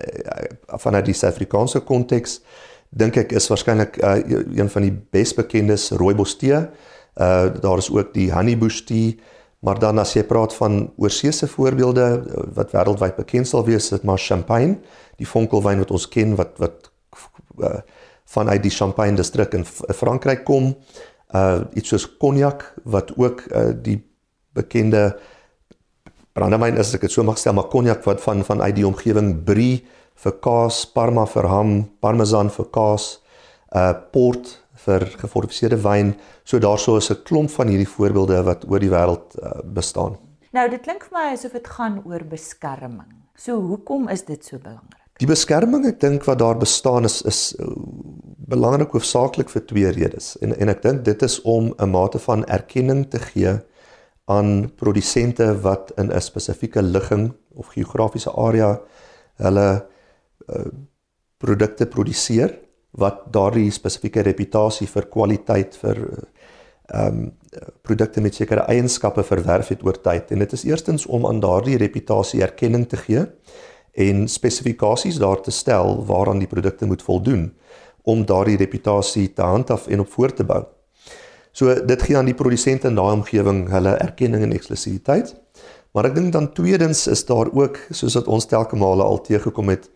vanuit 0.79 1.05
die 1.05 1.13
Suid-Afrikaanse 1.13 1.79
konteks 1.79 2.41
dink 2.89 3.17
ek 3.17 3.31
is 3.31 3.47
waarskynlik 3.47 3.97
uh, 4.03 4.19
een 4.57 4.69
van 4.69 4.81
die 4.81 4.91
besbekendes 5.11 5.91
rooibos 5.91 6.37
tee. 6.37 6.57
Uh 7.15 7.47
daar 7.61 7.77
is 7.77 7.91
ook 7.91 8.13
die 8.13 8.31
honeybush 8.31 8.81
tea, 8.81 9.15
maar 9.59 9.79
dan 9.79 9.99
as 9.99 10.13
jy 10.13 10.23
praat 10.23 10.53
van 10.53 10.93
oorseese 10.97 11.47
voorbeelde 11.47 12.01
uh, 12.01 12.43
wat 12.55 12.71
wêreldwyd 12.71 13.15
bekend 13.15 13.47
sal 13.47 13.65
wees, 13.65 13.89
dit 13.89 14.03
maar 14.03 14.19
champagne, 14.19 14.77
die 15.17 15.27
vonkelwyn 15.27 15.79
wat 15.79 15.91
ons 15.91 16.07
ken 16.07 16.35
wat 16.35 16.57
wat 16.57 16.91
uh, 17.59 17.79
vanuit 18.25 18.63
die 18.63 18.71
Champagne 18.71 19.15
distrik 19.15 19.53
in 19.53 19.65
Frankryk 19.65 20.43
kom. 20.43 20.67
Uh 20.67 21.10
iets 21.75 21.93
soos 21.93 22.07
cognac 22.19 22.65
wat 22.83 23.11
ook 23.17 23.45
uh, 23.51 23.71
die 23.71 24.01
bekende 24.53 25.15
brandewyn 26.35 26.75
is, 26.75 26.91
as 26.91 26.95
ek 26.95 27.07
dit 27.07 27.11
so 27.11 27.23
mag 27.23 27.39
stel, 27.39 27.55
maar 27.55 27.69
cognac 27.71 28.03
wat 28.07 28.21
van 28.23 28.43
van 28.43 28.61
uit 28.61 28.75
die 28.75 28.87
omgewing 28.87 29.43
Brie 29.47 29.83
vir 30.23 30.35
kaas, 30.43 30.85
Parma 30.85 31.25
vir 31.25 31.47
ham, 31.47 31.71
Parmesan 32.03 32.51
vir 32.53 32.67
kaas, 32.73 33.19
uh 33.75 33.93
port 34.13 34.57
vir 34.85 35.05
gefortifiseerde 35.21 35.79
wyn. 35.83 36.15
So 36.43 36.59
daarso 36.59 36.97
is 36.97 37.11
'n 37.11 37.23
klomp 37.23 37.49
van 37.49 37.67
hierdie 37.67 37.87
voorbeelde 37.87 38.43
wat 38.43 38.65
oor 38.69 38.79
die 38.79 38.89
wêreld 38.89 39.35
uh, 39.39 39.61
bestaan. 39.63 40.17
Nou 40.51 40.69
dit 40.69 40.81
klink 40.81 41.03
vir 41.03 41.17
my 41.19 41.33
asof 41.33 41.51
dit 41.51 41.67
gaan 41.67 42.01
oor 42.05 42.23
beskerming. 42.23 43.11
So 43.35 43.61
hoekom 43.61 44.09
is 44.09 44.25
dit 44.25 44.45
so 44.45 44.57
belangrik? 44.57 45.00
Die 45.21 45.29
beskerming 45.29 45.83
ek 45.85 45.99
dink 46.01 46.23
wat 46.25 46.39
daar 46.41 46.57
bestaan 46.57 47.05
is 47.05 47.19
is 47.29 47.41
uh, 47.61 47.67
belangrik 48.51 48.95
hoofsaaklik 48.95 49.51
vir 49.53 49.63
twee 49.69 49.91
redes. 49.93 50.33
En 50.41 50.55
en 50.57 50.71
ek 50.73 50.81
dink 50.81 51.03
dit 51.05 51.25
is 51.27 51.37
om 51.45 51.73
'n 51.77 51.89
mate 51.89 52.19
van 52.19 52.45
erkenning 52.45 53.05
te 53.09 53.19
gee 53.19 53.53
aan 54.25 54.71
produsente 54.75 55.61
wat 55.61 55.93
in 55.97 56.09
'n 56.09 56.21
spesifieke 56.21 56.81
ligging 56.81 57.33
of 57.53 57.67
geografiese 57.67 58.31
area 58.31 58.79
hulle 59.37 59.85
uh, 60.49 60.65
produkte 61.37 61.85
produseer 61.85 62.57
wat 62.91 63.31
daardie 63.33 63.71
spesifieke 63.71 64.21
reputasie 64.21 64.87
vir 64.87 65.05
kwaliteit 65.05 65.77
vir 65.83 65.97
ehm 66.91 67.07
um, 67.07 67.31
produkte 67.81 68.21
met 68.21 68.35
sekere 68.35 68.63
eienskappe 68.67 69.23
verwerf 69.23 69.67
het 69.67 69.83
oor 69.83 69.97
tyd 70.01 70.31
en 70.31 70.39
dit 70.39 70.53
is 70.53 70.63
eerstens 70.63 71.05
om 71.05 71.25
aan 71.25 71.39
daardie 71.39 71.77
reputasie 71.77 72.41
erkenning 72.41 72.87
te 72.87 72.97
gee 72.97 73.25
en 73.93 74.27
spesifikasies 74.27 75.19
daar 75.19 75.41
te 75.41 75.51
stel 75.51 76.05
waaraan 76.05 76.39
die 76.39 76.47
produkte 76.47 76.85
moet 76.85 77.01
voldoen 77.01 77.53
om 78.01 78.25
daardie 78.25 78.57
reputasie 78.57 79.33
te 79.33 79.41
handhaaf 79.41 79.87
en 79.87 79.99
op 79.99 80.09
voort 80.09 80.35
te 80.35 80.43
bou. 80.43 80.63
So 81.51 81.73
dit 81.85 82.01
gee 82.01 82.17
aan 82.17 82.29
die 82.29 82.37
produsente 82.37 82.87
in 82.87 82.95
daai 82.95 83.13
omgewing 83.13 83.65
hulle 83.69 83.97
erkenning 83.99 84.43
en 84.43 84.55
eksklusiwiteit. 84.55 85.35
Maar 85.91 86.07
ek 86.07 86.15
dink 86.15 86.31
dan 86.33 86.53
tweedens 86.55 87.07
is 87.11 87.25
daar 87.27 87.51
ook 87.51 87.77
soos 87.91 88.15
wat 88.15 88.29
ons 88.31 88.47
telke 88.47 88.79
male 88.79 89.03
al 89.03 89.19
teëgekom 89.25 89.73
het 89.73 89.89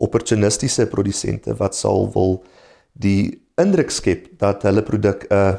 opportunistiese 0.00 0.86
produsente 0.86 1.56
wat 1.58 1.74
sal 1.76 2.06
wil 2.14 2.38
die 2.92 3.42
indruk 3.60 3.90
skep 3.90 4.30
dat 4.40 4.62
hulle 4.62 4.86
produk 4.86 5.26
'n 5.30 5.58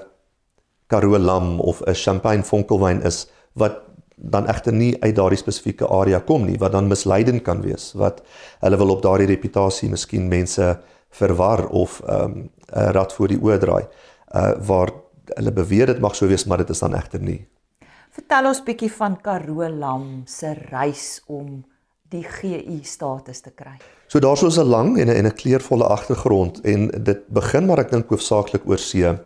Karoo 0.87 1.17
lam 1.19 1.59
of 1.59 1.81
'n 1.87 1.93
Champagne 1.93 2.43
vonkelwyn 2.43 3.03
is 3.03 3.27
wat 3.53 3.90
dan 4.21 4.47
egter 4.47 4.73
nie 4.73 4.95
uit 5.01 5.15
daardie 5.15 5.39
spesifieke 5.39 5.87
area 5.87 6.19
kom 6.19 6.45
nie 6.45 6.57
wat 6.61 6.71
dan 6.71 6.87
misleidend 6.87 7.41
kan 7.43 7.61
wees 7.61 7.91
wat 7.97 8.21
hulle 8.61 8.77
wil 8.77 8.93
op 8.95 9.01
daardie 9.01 9.27
reputasie 9.27 9.89
miskien 9.89 10.27
mense 10.29 10.77
verwar 11.09 11.67
of 11.67 12.01
'n 12.05 12.13
um, 12.13 12.49
rad 12.69 13.13
voor 13.13 13.27
die 13.27 13.41
oë 13.41 13.57
draai 13.59 13.83
uh 14.35 14.53
waar 14.67 14.91
hulle 15.35 15.51
beweer 15.51 15.85
dit 15.85 15.99
mag 15.99 16.15
so 16.15 16.27
wees 16.27 16.45
maar 16.45 16.57
dit 16.57 16.69
is 16.69 16.79
dan 16.79 16.95
egter 16.95 17.21
nie. 17.21 17.47
Vertel 18.11 18.45
ons 18.45 18.63
bietjie 18.63 18.91
van 18.91 19.21
Karoo 19.21 19.69
lam 19.69 20.23
se 20.25 20.53
reis 20.71 21.21
om 21.27 21.63
die 22.11 22.23
GI 22.23 22.81
status 22.83 23.39
te 23.41 23.53
kry. 23.55 23.77
So 24.07 24.19
daar's 24.19 24.43
ons 24.43 24.57
'n 24.57 24.67
lang 24.67 24.99
en 24.99 25.07
'n 25.07 25.15
en 25.15 25.25
'n 25.25 25.35
kleurvolle 25.35 25.87
agtergrond 25.87 26.61
en 26.61 26.87
dit 26.87 27.27
begin 27.27 27.65
maar 27.65 27.79
ek 27.79 27.91
dink 27.91 28.09
hoofsaaklik 28.09 28.67
oor 28.67 28.77
see 28.77 29.17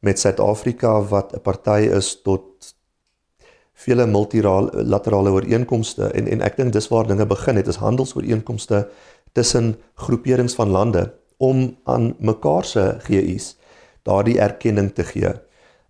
met 0.00 0.18
Suid-Afrika 0.18 1.02
wat 1.02 1.34
'n 1.34 1.40
party 1.40 1.88
is 1.92 2.22
tot 2.22 2.74
vele 3.84 4.06
multilaterale 4.06 5.32
ooreenkomste 5.34 6.10
en 6.16 6.28
en 6.28 6.44
ek 6.46 6.56
dink 6.56 6.72
dis 6.72 6.88
waar 6.92 7.08
dinge 7.08 7.26
begin 7.26 7.58
het 7.60 7.68
is 7.68 7.80
handelsooreenkomste 7.82 8.88
tussen 9.32 9.74
groeperings 9.94 10.54
van 10.54 10.70
lande 10.70 11.06
om 11.38 11.76
aan 11.84 12.14
mekaar 12.18 12.64
se 12.64 12.84
GI's 13.06 13.56
daardie 14.02 14.38
erkenning 14.40 14.92
te 14.94 15.04
gee. 15.04 15.32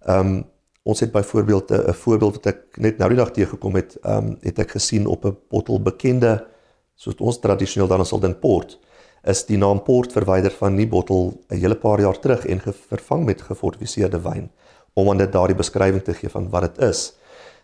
Um, 0.09 0.45
ons 0.83 1.01
het 1.01 1.13
byvoorbeeld 1.13 1.71
'n 1.71 1.93
voorbeeld 1.93 2.35
wat 2.35 2.47
ek 2.47 2.79
net 2.79 2.99
nou 2.99 3.09
die 3.09 3.19
dag 3.19 3.31
teëgekom 3.31 3.75
het, 3.75 3.99
um, 4.05 4.37
het 4.41 4.59
ek 4.59 4.71
gesien 4.71 5.07
op 5.07 5.25
'n 5.25 5.37
bottel 5.49 5.83
bekende 5.83 6.47
soos 6.95 7.15
ons 7.19 7.39
tradisioneel 7.39 7.89
dan 7.89 8.07
sal 8.07 8.21
dink 8.21 8.41
port 8.41 8.79
is 9.23 9.45
die 9.47 9.59
naam 9.59 9.83
port 9.87 10.13
verwyder 10.13 10.51
van 10.59 10.77
die 10.77 10.87
bottel 10.87 11.33
'n 11.51 11.57
hele 11.57 11.77
paar 11.77 12.01
jaar 12.01 12.19
terug 12.19 12.47
en 12.47 12.61
vervang 12.61 13.25
met 13.25 13.43
gefortifiseerde 13.43 14.21
wyn 14.23 14.51
om 14.95 15.11
aan 15.11 15.19
dit 15.19 15.33
daardie 15.33 15.57
beskrywing 15.57 16.03
te 16.03 16.15
gee 16.15 16.29
van 16.29 16.51
wat 16.51 16.63
dit 16.63 16.89
is. 16.89 17.13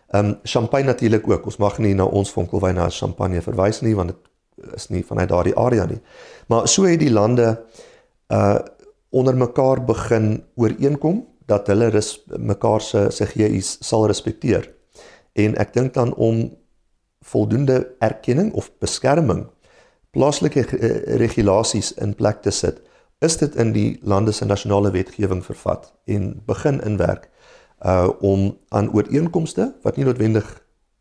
Ehm 0.09 0.25
um, 0.25 0.39
champagne 0.43 0.85
natuurlik 0.85 1.29
ook. 1.29 1.45
Ons 1.45 1.57
mag 1.57 1.77
nie 1.77 1.93
na 1.93 2.05
ons 2.05 2.31
vonkelwyne 2.31 2.81
as 2.81 2.97
champagne 2.97 3.41
verwys 3.41 3.81
nie 3.85 3.95
want 3.95 4.13
dit 4.13 4.73
is 4.75 4.89
nie 4.89 5.03
vanuit 5.05 5.29
daardie 5.29 5.55
area 5.55 5.85
nie. 5.85 5.99
Maar 6.47 6.67
so 6.67 6.83
het 6.89 6.99
die 6.99 7.13
lande 7.13 7.57
uh 8.27 8.59
onder 9.09 9.33
mekaar 9.37 9.79
begin 9.85 10.43
ooreenkom 10.55 11.23
dat 11.45 11.67
hulle 11.67 12.01
mekaar 12.37 12.81
se 12.81 13.07
se 13.11 13.25
GI's 13.25 13.77
sal 13.81 14.05
respekteer. 14.07 14.69
En 15.33 15.55
ek 15.57 15.73
dink 15.73 15.93
dan 15.93 16.13
om 16.13 16.57
voldoende 17.25 17.95
erkenning 17.99 18.53
of 18.53 18.69
beskerming 18.79 19.47
plaaslike 20.11 20.65
uh, 20.65 21.17
regulasies 21.17 21.91
in 22.01 22.15
plek 22.15 22.41
te 22.41 22.51
sit, 22.51 22.81
is 23.19 23.37
dit 23.37 23.55
in 23.55 23.73
die 23.73 23.99
lande 24.01 24.31
se 24.31 24.45
nasionale 24.45 24.91
wetgewing 24.91 25.41
vervat 25.45 25.91
en 26.05 26.31
begin 26.45 26.79
inwerk 26.85 27.29
uh 27.85 28.09
om 28.19 28.57
aan 28.69 28.91
ooreenkomste 28.93 29.73
wat 29.81 29.95
nie 29.97 30.05
noodwendig 30.05 30.47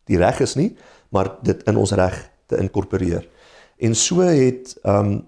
die 0.05 0.19
reg 0.19 0.41
is 0.41 0.55
nie, 0.55 0.77
maar 1.11 1.35
dit 1.43 1.62
in 1.69 1.77
ons 1.77 1.93
reg 1.93 2.17
te 2.47 2.57
inkorporeer. 2.57 3.29
En 3.79 3.95
so 3.95 4.21
het 4.21 4.77
um 4.83 5.27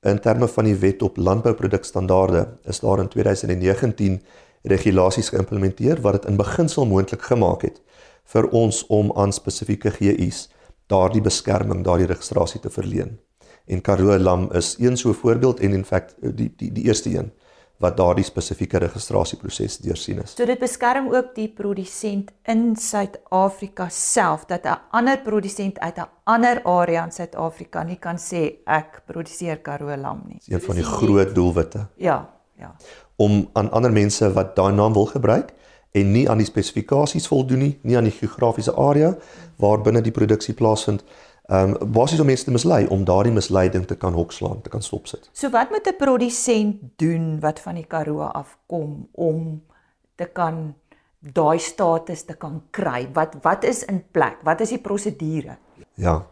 in 0.00 0.20
terme 0.20 0.48
van 0.48 0.64
die 0.64 0.76
wet 0.80 1.02
op 1.02 1.16
landbouprodukstandaarde 1.16 2.46
is 2.64 2.80
daar 2.80 2.98
in 2.98 3.08
2019 3.08 4.22
regulasies 4.62 5.28
geïmplementeer 5.28 6.00
wat 6.00 6.12
dit 6.12 6.30
in 6.30 6.36
beginsel 6.36 6.86
moontlik 6.86 7.22
gemaak 7.22 7.62
het 7.62 7.82
vir 8.32 8.48
ons 8.56 8.86
om 8.86 9.12
aan 9.16 9.32
spesifieke 9.32 9.90
GI's 9.90 10.48
daardie 10.86 11.22
beskerming, 11.22 11.84
daardie 11.84 12.08
registrasie 12.10 12.60
te 12.60 12.70
verleen. 12.70 13.18
En 13.66 13.80
Karoo 13.80 14.18
Lam 14.18 14.48
is 14.52 14.76
een 14.78 14.96
so 14.96 15.12
voorbeeld 15.12 15.60
en 15.60 15.72
in 15.72 15.84
feite 15.84 16.32
die 16.34 16.52
die 16.56 16.72
die 16.72 16.84
eerste 16.84 17.12
een 17.16 17.32
wat 17.80 17.96
daardie 17.96 18.24
spesifieke 18.24 18.78
registrasieproses 18.82 19.78
deursien 19.80 20.20
is. 20.20 20.34
So 20.36 20.44
dit 20.48 20.60
beskerm 20.60 21.08
ook 21.14 21.32
die 21.34 21.48
produsent 21.48 22.28
in 22.52 22.74
Suid-Afrika 22.76 23.88
self 23.88 24.44
dat 24.50 24.66
'n 24.66 24.76
ander 24.90 25.18
produsent 25.18 25.78
uit 25.78 25.96
'n 25.96 26.08
ander 26.24 26.60
area 26.64 27.04
in 27.04 27.12
Suid-Afrika 27.12 27.82
nie 27.82 27.96
kan 27.96 28.16
sê 28.16 28.60
ek 28.66 29.02
produseer 29.06 29.56
Karoo 29.56 29.96
lam 29.96 30.22
nie. 30.26 30.38
Dis 30.38 30.48
een 30.48 30.60
van 30.60 30.74
die 30.74 30.84
groot 30.84 31.34
doelwitte. 31.34 31.86
Ja, 31.96 32.28
ja. 32.58 32.74
Om 33.16 33.48
aan 33.52 33.70
ander 33.70 33.92
mense 33.92 34.32
wat 34.32 34.56
daai 34.56 34.72
naam 34.72 34.92
wil 34.92 35.06
gebruik 35.06 35.52
en 35.90 36.12
nie 36.12 36.30
aan 36.30 36.38
die 36.38 36.46
spesifikasies 36.46 37.26
voldoen 37.26 37.58
nie, 37.58 37.78
nie 37.82 37.96
aan 37.96 38.04
die 38.04 38.12
geografiese 38.12 38.74
area 38.74 39.16
waar 39.56 39.80
binne 39.80 40.00
die 40.00 40.12
produksie 40.12 40.54
plaasvind 40.54 41.04
ehm 41.50 41.74
um, 41.80 41.92
basies 41.92 42.20
om 42.22 42.28
mense 42.30 42.44
te 42.46 42.52
mislei 42.54 42.84
om 42.94 43.04
daardie 43.04 43.32
misleiding 43.34 43.86
te 43.86 43.96
kan 43.98 44.14
hokslaan, 44.14 44.60
te 44.62 44.70
kan 44.70 44.82
stopsit. 44.82 45.30
So 45.32 45.50
wat 45.50 45.70
moet 45.70 45.86
'n 45.86 45.96
produsent 45.98 46.76
doen 46.96 47.40
wat 47.40 47.60
van 47.60 47.74
die 47.74 47.86
Karoo 47.86 48.20
afkom 48.20 49.08
om 49.12 49.62
te 50.14 50.28
kan 50.32 50.74
daai 51.18 51.58
status 51.58 52.22
te 52.24 52.34
kan 52.34 52.62
kry? 52.70 53.08
Wat 53.12 53.34
wat 53.42 53.64
is 53.64 53.84
in 53.84 54.04
plek? 54.10 54.36
Wat 54.42 54.60
is 54.60 54.68
die 54.68 54.78
prosedure? 54.78 55.56
Ja. 55.94 56.26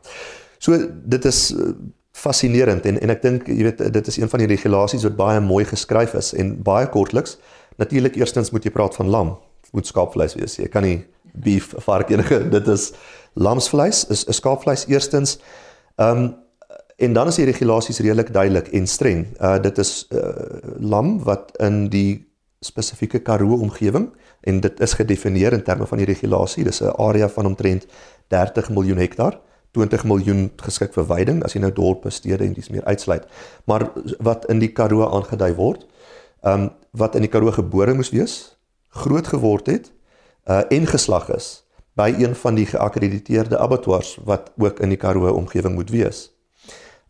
So 0.58 0.78
dit 1.04 1.24
is 1.24 1.52
uh, 1.52 1.72
fascinerend 2.12 2.86
en 2.86 3.00
en 3.00 3.10
ek 3.10 3.22
dink 3.22 3.46
jy 3.46 3.62
weet 3.62 3.92
dit 3.92 4.06
is 4.06 4.16
een 4.16 4.28
van 4.28 4.38
die 4.38 4.48
regulasies 4.48 5.02
wat 5.02 5.16
baie 5.16 5.40
mooi 5.40 5.64
geskryf 5.64 6.14
is 6.14 6.32
en 6.34 6.62
baie 6.62 6.88
kortliks. 6.88 7.38
Natuurlik 7.76 8.16
eerstens 8.16 8.50
moet 8.50 8.64
jy 8.64 8.70
praat 8.70 8.94
van 8.94 9.08
lam, 9.08 9.38
moet 9.72 9.86
skaapvleis 9.86 10.34
wees. 10.34 10.56
Jy 10.56 10.68
kan 10.68 10.82
nie 10.82 11.06
beef 11.32 11.74
vark 11.84 12.10
enige 12.10 12.48
dit 12.56 12.68
is 12.68 12.92
lamsvleis 13.34 14.06
is 14.06 14.26
'n 14.26 14.32
skaapvleis 14.32 14.86
eerstens. 14.86 15.38
Ehm 15.96 16.16
um, 16.16 16.36
en 16.96 17.12
dan 17.12 17.26
is 17.26 17.36
die 17.38 17.44
regulasies 17.44 17.98
redelik 17.98 18.32
duidelik 18.32 18.68
en 18.68 18.86
streng. 18.86 19.26
Uh 19.40 19.58
dit 19.62 19.78
is 19.78 20.06
uh, 20.10 20.20
lam 20.78 21.22
wat 21.22 21.52
in 21.56 21.88
die 21.88 22.26
spesifieke 22.60 23.18
Karoo 23.18 23.60
omgewing 23.62 24.08
en 24.40 24.60
dit 24.60 24.80
is 24.80 24.92
gedefinieer 24.92 25.52
in 25.52 25.62
terme 25.62 25.86
van 25.86 25.98
die 25.98 26.06
regulasie. 26.06 26.64
Dis 26.64 26.80
'n 26.80 26.96
area 26.98 27.28
van 27.28 27.46
omtrent 27.46 27.86
30 28.26 28.70
miljoen 28.70 28.98
hektaar. 28.98 29.38
20 29.70 30.04
miljoen 30.04 30.50
geskik 30.56 30.92
vir 30.92 31.04
veiding 31.04 31.44
as 31.44 31.52
jy 31.52 31.60
nou 31.60 31.72
dorpe, 31.72 32.10
stede 32.10 32.44
en 32.44 32.52
dis 32.52 32.68
meer 32.68 32.84
uitsluit. 32.84 33.26
Maar 33.64 33.90
wat 34.18 34.46
in 34.46 34.58
die 34.58 34.72
Karoo 34.72 35.06
aangedui 35.06 35.54
word, 35.54 35.86
ehm 36.42 36.60
um, 36.60 36.70
wat 36.90 37.14
in 37.14 37.20
die 37.20 37.30
Karoo 37.30 37.52
gebore 37.52 37.94
moes 37.94 38.10
wees, 38.10 38.58
groot 38.88 39.26
geword 39.26 39.66
het, 39.66 39.92
uh 40.50 40.62
en 40.68 40.86
geslag 40.86 41.30
is 41.30 41.67
by 41.98 42.12
een 42.14 42.34
van 42.38 42.54
die 42.54 42.66
geakkrediteerde 42.66 43.58
abattoirs 43.58 44.18
wat 44.24 44.52
ook 44.56 44.78
in 44.84 44.92
die 44.94 45.00
Karoo 45.00 45.32
omgewing 45.34 45.74
moet 45.74 45.90
wees. 45.90 46.28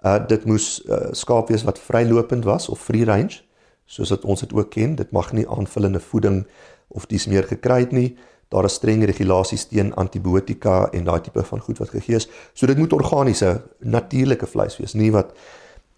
Uh 0.02 0.16
dit 0.30 0.44
moes 0.44 0.78
uh, 0.86 1.10
skaap 1.12 1.48
wees 1.52 1.66
wat 1.66 1.78
vrylopend 1.78 2.44
was 2.44 2.68
of 2.68 2.80
free 2.80 3.04
range, 3.04 3.42
soos 3.84 4.12
wat 4.14 4.24
ons 4.24 4.40
dit 4.40 4.52
ook 4.52 4.70
ken. 4.70 4.94
Dit 4.96 5.10
mag 5.12 5.32
nie 5.32 5.48
aanvullende 5.48 6.00
voeding 6.00 6.46
of 6.88 7.06
dis 7.06 7.26
meer 7.26 7.44
gekry 7.44 7.80
het 7.84 7.92
nie. 7.92 8.16
Daar 8.48 8.64
is 8.64 8.78
streng 8.78 9.04
regulasies 9.04 9.66
teen 9.68 9.92
antibiotika 9.94 10.88
en 10.92 11.04
daai 11.04 11.20
tipe 11.20 11.44
van 11.44 11.60
goed 11.60 11.78
wat 11.82 11.92
gegee 11.92 12.16
is. 12.16 12.28
So 12.54 12.66
dit 12.66 12.78
moet 12.78 12.92
organiese, 12.92 13.60
natuurlike 13.78 14.46
vleis 14.46 14.78
wees, 14.80 14.94
nie 14.94 15.12
wat 15.12 15.34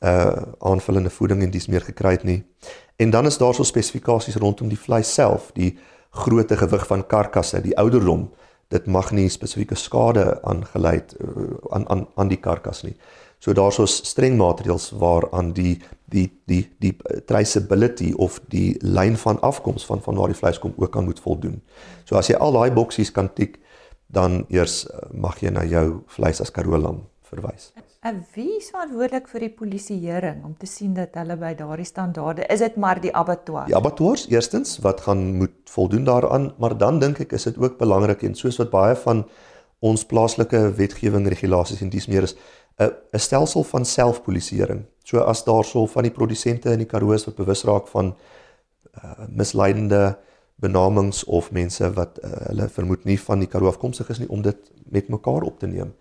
uh 0.00 0.56
aanvullende 0.58 1.10
voeding 1.12 1.42
en 1.44 1.50
dis 1.50 1.68
meer 1.68 1.84
gekry 1.84 2.16
het 2.16 2.24
nie. 2.24 2.42
En 2.96 3.10
dan 3.10 3.26
is 3.26 3.38
daar 3.38 3.54
so 3.54 3.62
spesifikasies 3.62 4.36
rondom 4.36 4.68
die 4.68 4.78
vleis 4.78 5.14
self, 5.14 5.50
die 5.54 5.78
grootte 6.10 6.56
gewig 6.56 6.86
van 6.86 7.06
karkasse, 7.06 7.60
die 7.60 7.76
ouderdom. 7.78 8.30
Dit 8.70 8.86
mag 8.86 9.10
nie 9.12 9.28
spesifieke 9.30 9.74
skade 9.74 10.24
aangelei 10.46 11.00
uh, 11.00 11.56
aan 11.74 11.88
aan 11.90 12.06
aan 12.14 12.30
die 12.30 12.40
karkas 12.40 12.84
nie. 12.86 12.94
So 13.40 13.52
daar's 13.56 13.78
so 13.80 13.86
streng 13.88 14.36
maatreëls 14.38 14.90
waaraan 15.00 15.52
die 15.56 15.78
die 16.12 16.28
die 16.46 16.62
die 16.78 16.94
traceability 17.26 18.12
of 18.16 18.40
die 18.52 18.76
lyn 18.82 19.16
van 19.16 19.40
afkoms 19.40 19.86
van 19.86 20.02
van 20.04 20.16
waar 20.20 20.32
die 20.32 20.38
vleis 20.38 20.58
kom 20.58 20.74
ook 20.76 20.92
kan 20.92 21.04
moet 21.04 21.20
voldoen. 21.20 21.62
So 22.04 22.16
as 22.20 22.28
jy 22.28 22.36
al 22.36 22.52
daai 22.52 22.70
boksies 22.70 23.12
kan 23.12 23.32
tik, 23.34 23.58
dan 24.06 24.44
eers 24.48 24.84
uh, 24.86 25.06
mag 25.12 25.40
jy 25.40 25.54
na 25.54 25.64
jou 25.64 26.02
vleis 26.06 26.40
as 26.40 26.52
Karoo 26.52 26.78
lam 26.78 27.06
verwys. 27.30 27.72
En 28.00 28.22
wie 28.32 28.54
is 28.56 28.70
verantwoordelik 28.72 29.26
vir 29.28 29.42
die 29.44 29.50
polisieering 29.52 30.38
om 30.48 30.54
te 30.56 30.64
sien 30.64 30.94
dat 30.96 31.18
hulle 31.20 31.34
by 31.36 31.50
daardie 31.58 31.84
standaarde 31.84 32.46
is 32.48 32.62
dit 32.64 32.78
maar 32.80 32.96
die 32.96 33.10
abattoirs? 33.12 33.68
Die 33.68 33.76
abattoirs 33.76 34.22
eerstens 34.32 34.78
wat 34.80 35.02
gaan 35.04 35.20
moet 35.36 35.68
voldoen 35.68 36.06
daaraan, 36.08 36.46
maar 36.56 36.72
dan 36.80 37.02
dink 37.02 37.20
ek 37.20 37.34
is 37.36 37.44
dit 37.50 37.60
ook 37.60 37.76
belangrik 37.76 38.24
en 38.24 38.38
soos 38.38 38.56
wat 38.62 38.72
baie 38.72 38.96
van 39.02 39.26
ons 39.84 40.06
plaaslike 40.08 40.62
wetgewing 40.80 41.28
regulasies 41.28 41.84
en 41.84 41.92
dis 41.92 42.08
meer 42.08 42.24
is 42.24 42.36
'n 42.80 42.88
'n 42.88 43.20
stelsel 43.20 43.68
van 43.68 43.84
selfpolisieering. 43.84 44.86
So 45.04 45.20
as 45.20 45.44
daarso 45.44 45.86
van 45.86 46.02
die 46.02 46.16
produsente 46.16 46.72
in 46.72 46.78
die 46.78 46.88
Karoo 46.88 47.12
wat 47.12 47.36
bewus 47.36 47.64
raak 47.64 47.88
van 47.88 48.16
uh, 49.04 49.28
misleidende 49.28 50.16
benamings 50.56 51.24
of 51.24 51.52
mense 51.52 51.92
wat 51.92 52.18
uh, 52.24 52.30
hulle 52.48 52.68
vermoed 52.68 53.04
nie 53.04 53.20
van 53.20 53.38
die 53.38 53.48
Karoo 53.48 53.68
afkomstig 53.68 54.08
is 54.08 54.18
nie 54.18 54.28
om 54.28 54.42
dit 54.42 54.56
met 54.88 55.08
mekaar 55.08 55.42
op 55.42 55.58
te 55.58 55.66
neem. 55.66 55.92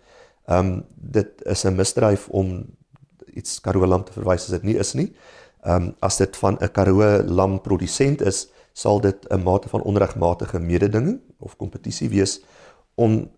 Ehm 0.50 0.66
um, 0.66 0.84
dit 0.94 1.44
is 1.46 1.64
'n 1.64 1.74
misdryf 1.74 2.28
om 2.28 2.66
iets 3.34 3.60
Karoo 3.60 3.86
lam 3.86 4.04
te 4.04 4.12
verwys 4.12 4.42
as 4.42 4.54
dit 4.58 4.62
nie 4.62 4.78
is 4.78 4.92
nie. 4.94 5.12
Ehm 5.62 5.82
um, 5.82 5.94
as 6.00 6.16
dit 6.16 6.36
van 6.36 6.58
'n 6.60 6.72
Karoo 6.72 7.22
lam 7.22 7.60
produsent 7.60 8.20
is, 8.20 8.48
sal 8.72 9.00
dit 9.00 9.26
'n 9.30 9.42
mate 9.42 9.68
van 9.68 9.82
onregmatige 9.82 10.58
mededinging 10.58 11.20
of 11.38 11.56
kompetisie 11.56 12.08
wees 12.08 12.40
om 12.94 13.30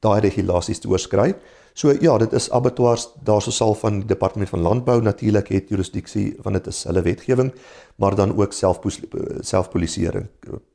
daai 0.00 0.20
regulasies 0.20 0.78
te 0.78 0.88
oorskry. 0.88 1.34
So 1.74 1.90
ja, 2.00 2.18
dit 2.18 2.32
is 2.32 2.50
abattoirs 2.50 3.08
daarso 3.22 3.50
sal 3.50 3.74
van 3.74 3.98
die 3.98 4.06
departement 4.06 4.48
van 4.48 4.60
landbou 4.60 5.02
natuurlik 5.02 5.48
het 5.48 5.68
jurisdiksie 5.68 6.36
want 6.42 6.56
dit 6.56 6.66
is 6.66 6.84
hulle 6.84 7.02
wetgewing, 7.02 7.54
maar 7.96 8.14
dan 8.14 8.36
ook 8.36 8.52
selfpolisieering 9.40 10.28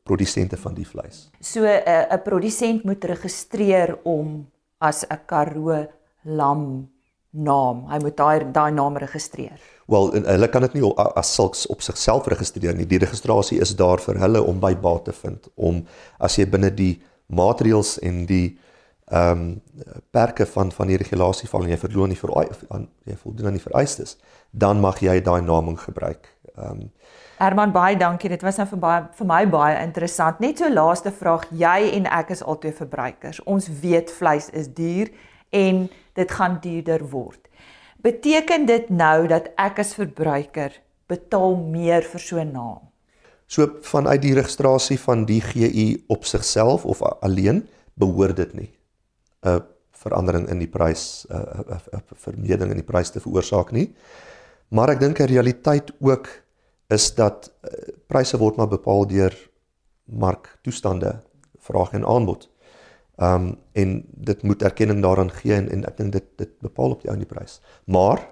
produsente 0.03 0.57
van 0.57 0.73
die 0.73 0.87
vleis. 0.87 1.29
So 1.39 1.61
'n 1.61 1.81
uh, 1.87 2.13
'n 2.13 2.21
produsent 2.23 2.83
moet 2.83 3.03
registreer 3.03 3.99
om 4.03 4.49
as 4.79 5.05
'n 5.05 5.19
Karoo 5.25 5.87
lam 6.23 6.89
naam. 7.29 7.85
Hy 7.89 7.99
moet 8.01 8.17
daai 8.17 8.51
daai 8.51 8.71
naam 8.71 8.97
registreer. 8.97 9.59
Wel, 9.87 10.11
hulle 10.11 10.49
kan 10.49 10.61
dit 10.61 10.73
nie 10.73 10.93
as 10.95 11.33
sulks 11.35 11.67
op 11.67 11.81
sigself 11.81 12.27
registreer 12.27 12.75
nie. 12.75 12.85
Die 12.85 13.01
registrasie 13.01 13.59
is 13.59 13.75
daar 13.75 14.01
vir 14.01 14.19
hulle 14.21 14.41
om 14.43 14.59
by 14.59 14.75
baat 14.75 15.05
te 15.05 15.13
vind 15.13 15.47
om 15.55 15.85
as 16.19 16.37
jy 16.37 16.45
binne 16.49 16.73
die 16.73 17.01
maatreëls 17.27 17.99
en 18.05 18.25
die 18.25 18.57
ehm 19.09 19.39
um, 19.39 19.61
perke 20.11 20.45
van 20.45 20.71
van 20.71 20.87
die 20.87 20.97
regulasie 20.97 21.49
val 21.49 21.63
en 21.63 21.69
jy 21.69 21.77
verloon 21.81 22.09
nie 22.09 22.17
vir 22.17 22.33
jy 23.05 23.15
voldoen 23.17 23.47
aan 23.47 23.57
die 23.57 23.63
vereistes, 23.63 24.17
dan 24.51 24.79
mag 24.79 25.01
jy 25.01 25.19
daai 25.21 25.41
naming 25.41 25.79
gebruik. 25.79 26.29
Ehm 26.55 26.71
um, 26.71 26.91
Herman 27.39 27.71
baie 27.71 27.95
dankie. 27.95 28.27
Dit 28.33 28.41
was 28.43 28.57
nou 28.59 28.65
vir 28.67 28.79
baie 28.83 29.03
vir 29.15 29.27
my 29.29 29.43
baie 29.47 29.75
interessant. 29.79 30.41
Net 30.43 30.59
so 30.59 30.67
laaste 30.67 31.11
vraag, 31.15 31.45
jy 31.55 31.93
en 31.95 32.07
ek 32.11 32.33
is 32.35 32.41
albei 32.43 32.73
verbruikers. 32.75 33.39
Ons 33.47 33.69
weet 33.79 34.11
vleis 34.11 34.49
is 34.51 34.67
duur 34.75 35.07
en 35.55 35.85
dit 36.19 36.33
gaan 36.35 36.57
duurder 36.59 37.05
word. 37.13 37.39
Beteken 38.03 38.67
dit 38.67 38.91
nou 38.91 39.27
dat 39.31 39.47
ek 39.55 39.79
as 39.85 39.93
verbruiker 39.95 40.75
betaal 41.07 41.55
meer 41.63 42.03
vir 42.03 42.19
so 42.19 42.39
'n 42.39 42.51
naam? 42.51 42.83
So 43.47 43.79
vanuit 43.81 44.21
die 44.21 44.35
registrasie 44.35 44.99
van 44.99 45.25
die 45.25 45.41
GU 45.41 46.03
op 46.07 46.25
sigself 46.25 46.85
of 46.85 47.01
alleen 47.01 47.67
behoort 47.95 48.35
dit 48.35 48.53
nie 48.53 48.71
'n 49.43 49.63
verandering 49.91 50.49
in 50.49 50.59
die 50.59 50.67
prys 50.67 51.25
'n 51.29 52.03
vermeerdering 52.15 52.71
in 52.71 52.83
die 52.83 52.91
prys 52.91 53.11
te 53.11 53.19
veroorsaak 53.19 53.71
nie. 53.71 53.95
Maar 54.71 54.89
ek 54.89 54.99
dink 54.99 55.19
'n 55.19 55.25
realiteit 55.25 55.91
ook 56.01 56.27
is 56.89 57.11
dat 57.15 57.51
uh, 57.61 57.93
pryse 58.07 58.37
word 58.37 58.57
maar 58.57 58.69
bepaal 58.71 59.07
deur 59.07 59.35
marktoestande, 60.09 61.19
vraag 61.59 61.93
en 61.93 62.05
aanbod. 62.05 62.49
Ehm 63.19 63.47
um, 63.49 63.57
en 63.71 64.05
dit 64.07 64.41
moet 64.43 64.61
erkenning 64.61 65.01
daaraan 65.01 65.31
gee 65.31 65.53
en, 65.53 65.69
en 65.71 65.85
ek 65.85 65.97
dink 65.97 66.11
dit 66.11 66.25
dit 66.37 66.51
bepaal 66.63 66.95
op 66.95 67.01
die 67.03 67.11
ou 67.11 67.17
die 67.19 67.27
prys. 67.27 67.59
Maar 67.85 68.23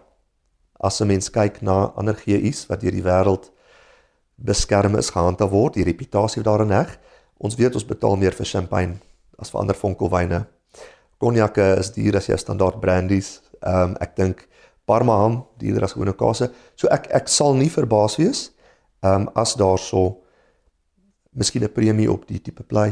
as 0.79 0.99
'n 1.01 1.07
mens 1.07 1.29
kyk 1.29 1.61
na 1.61 1.91
ander 1.95 2.15
GU's 2.15 2.65
wat 2.67 2.81
deur 2.81 2.91
die 2.91 3.03
wêreld 3.03 3.51
beskerm 4.35 4.95
is 4.95 5.09
gehandhaaf 5.09 5.49
word, 5.49 5.73
die 5.73 5.83
reputasie 5.83 6.43
daarin 6.43 6.71
heg, 6.71 6.99
ons 7.37 7.55
weet 7.55 7.73
ons 7.73 7.85
betaal 7.85 8.15
meer 8.15 8.31
vir 8.31 8.45
champagne 8.45 8.97
as 9.37 9.49
vir 9.49 9.59
ander 9.59 9.75
vonkelwyne. 9.75 10.45
Konjakke 11.17 11.75
is 11.79 11.91
duur 11.91 12.15
as 12.17 12.25
jou 12.25 12.37
standaard 12.37 12.79
brandies. 12.79 13.41
Ehm 13.61 13.81
um, 13.81 13.97
ek 13.99 14.15
dink 14.15 14.47
Parma 14.87 15.17
ham 15.19 15.41
duurder 15.59 15.83
as 15.83 15.93
gewone 15.97 16.15
kase. 16.15 16.47
So 16.79 16.87
ek 16.93 17.09
ek 17.11 17.27
sal 17.31 17.57
nie 17.59 17.69
verbaas 17.73 18.15
wees 18.21 18.47
ehm 19.03 19.27
um, 19.27 19.29
as 19.35 19.53
daar 19.59 19.77
so 19.77 20.23
miskien 21.37 21.63
'n 21.63 21.71
premie 21.71 22.11
op 22.11 22.27
die 22.27 22.41
tipe 22.41 22.63
uh, 22.71 22.87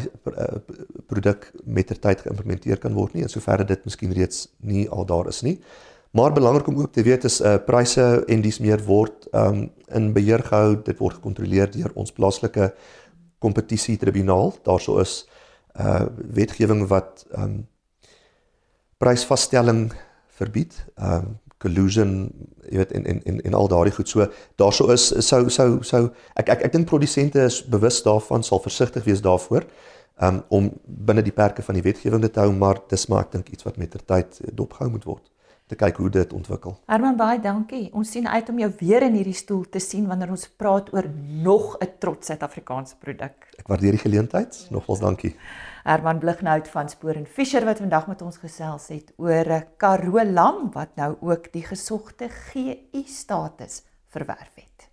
produk 1.08 1.52
met 1.66 1.88
ter 1.88 2.00
tyd 2.00 2.22
geïmplementeer 2.22 2.78
kan 2.78 2.94
word 2.94 3.14
nie 3.14 3.24
en 3.24 3.30
sover 3.30 3.66
dit 3.66 3.86
miskien 3.86 4.14
reeds 4.14 4.48
nie 4.60 4.90
al 4.90 5.06
daar 5.06 5.28
is 5.28 5.42
nie. 5.42 5.60
Maar 6.12 6.32
belangrik 6.32 6.68
om 6.68 6.78
ook 6.80 6.92
te 6.92 7.04
weet 7.04 7.24
is 7.24 7.42
uh 7.42 7.58
pryse 7.66 8.24
en 8.28 8.42
dis 8.42 8.60
meer 8.60 8.84
word 8.86 9.28
ehm 9.32 9.48
um, 9.48 9.72
in 9.88 10.14
beheer 10.14 10.44
gehou. 10.44 10.76
Dit 10.84 10.98
word 10.98 11.16
gekontroleer 11.16 11.72
deur 11.72 11.92
ons 11.96 12.12
plaaslike 12.12 12.74
kompetisie 13.40 13.98
tribunaal. 13.98 14.54
Daarso 14.64 15.00
is 15.00 15.28
uh 15.80 16.06
wetgewing 16.16 16.88
wat 16.88 17.26
ehm 17.32 17.44
um, 17.44 17.68
prysvasstelling 18.98 19.94
verbied. 20.28 20.86
Ehm 20.96 21.14
um, 21.14 21.40
collusion 21.66 22.16
jy 22.70 22.80
weet 22.82 22.96
en 22.98 23.10
en 23.12 23.22
en 23.32 23.42
en 23.50 23.60
al 23.60 23.70
daardie 23.74 23.94
goed 23.98 24.12
so 24.12 24.30
daarso 24.62 24.90
is 24.94 25.10
sou 25.28 25.44
sou 25.58 25.70
sou 25.92 26.04
ek 26.42 26.50
ek 26.56 26.66
ek 26.70 26.78
dink 26.78 26.90
produsente 26.90 27.46
is 27.50 27.62
bewus 27.76 28.02
daarvan 28.08 28.46
sal 28.46 28.64
versigtig 28.64 29.06
wees 29.10 29.22
daarvoor 29.26 29.68
um, 30.22 30.42
om 30.50 30.72
binne 30.86 31.26
die 31.26 31.36
perke 31.36 31.66
van 31.66 31.78
die 31.78 31.86
wetgewing 31.86 32.26
te 32.26 32.44
hou 32.44 32.52
maar 32.66 32.82
dis 32.90 33.08
maar 33.12 33.28
ek 33.28 33.38
dink 33.38 33.54
iets 33.54 33.68
wat 33.68 33.82
met 33.82 33.92
ter 33.96 34.06
tyd 34.06 34.42
dopgehou 34.54 34.92
moet 34.98 35.10
word 35.12 35.26
te 35.66 35.78
kyk 35.78 35.98
hoe 35.98 36.10
dit 36.14 36.34
ontwikkel. 36.38 36.76
Herman 36.90 37.16
baie 37.18 37.40
dankie. 37.42 37.88
Ons 37.98 38.12
sien 38.14 38.28
uit 38.30 38.50
om 38.52 38.60
jou 38.62 38.68
weer 38.84 39.06
in 39.08 39.16
hierdie 39.18 39.38
stoel 39.38 39.64
te 39.74 39.82
sien 39.82 40.06
wanneer 40.10 40.34
ons 40.36 40.46
praat 40.62 40.92
oor 40.94 41.08
nog 41.48 41.78
'n 41.82 41.90
trots 42.00 42.28
Suid-Afrikaanse 42.30 42.96
produk. 43.00 43.34
Ek 43.58 43.68
waardeer 43.68 43.98
die 43.98 44.04
geleentheid. 44.06 44.68
Nogals 44.70 45.00
dankie. 45.00 45.36
Herman 45.86 46.18
Blignout 46.18 46.66
van 46.68 46.90
Spoor 46.90 47.14
en 47.14 47.28
Fischer 47.30 47.62
wat 47.66 47.78
vandag 47.78 48.08
met 48.10 48.22
ons 48.26 48.38
gesels 48.42 48.88
het 48.90 49.14
oor 49.22 49.46
'n 49.46 49.78
Karoo 49.78 50.26
lam 50.26 50.74
wat 50.74 50.96
nou 50.96 51.18
ook 51.22 51.52
die 51.54 51.64
gesogte 51.64 52.30
GU 52.30 53.04
status 53.06 53.84
verwerf 54.10 54.56
het. 54.56 54.90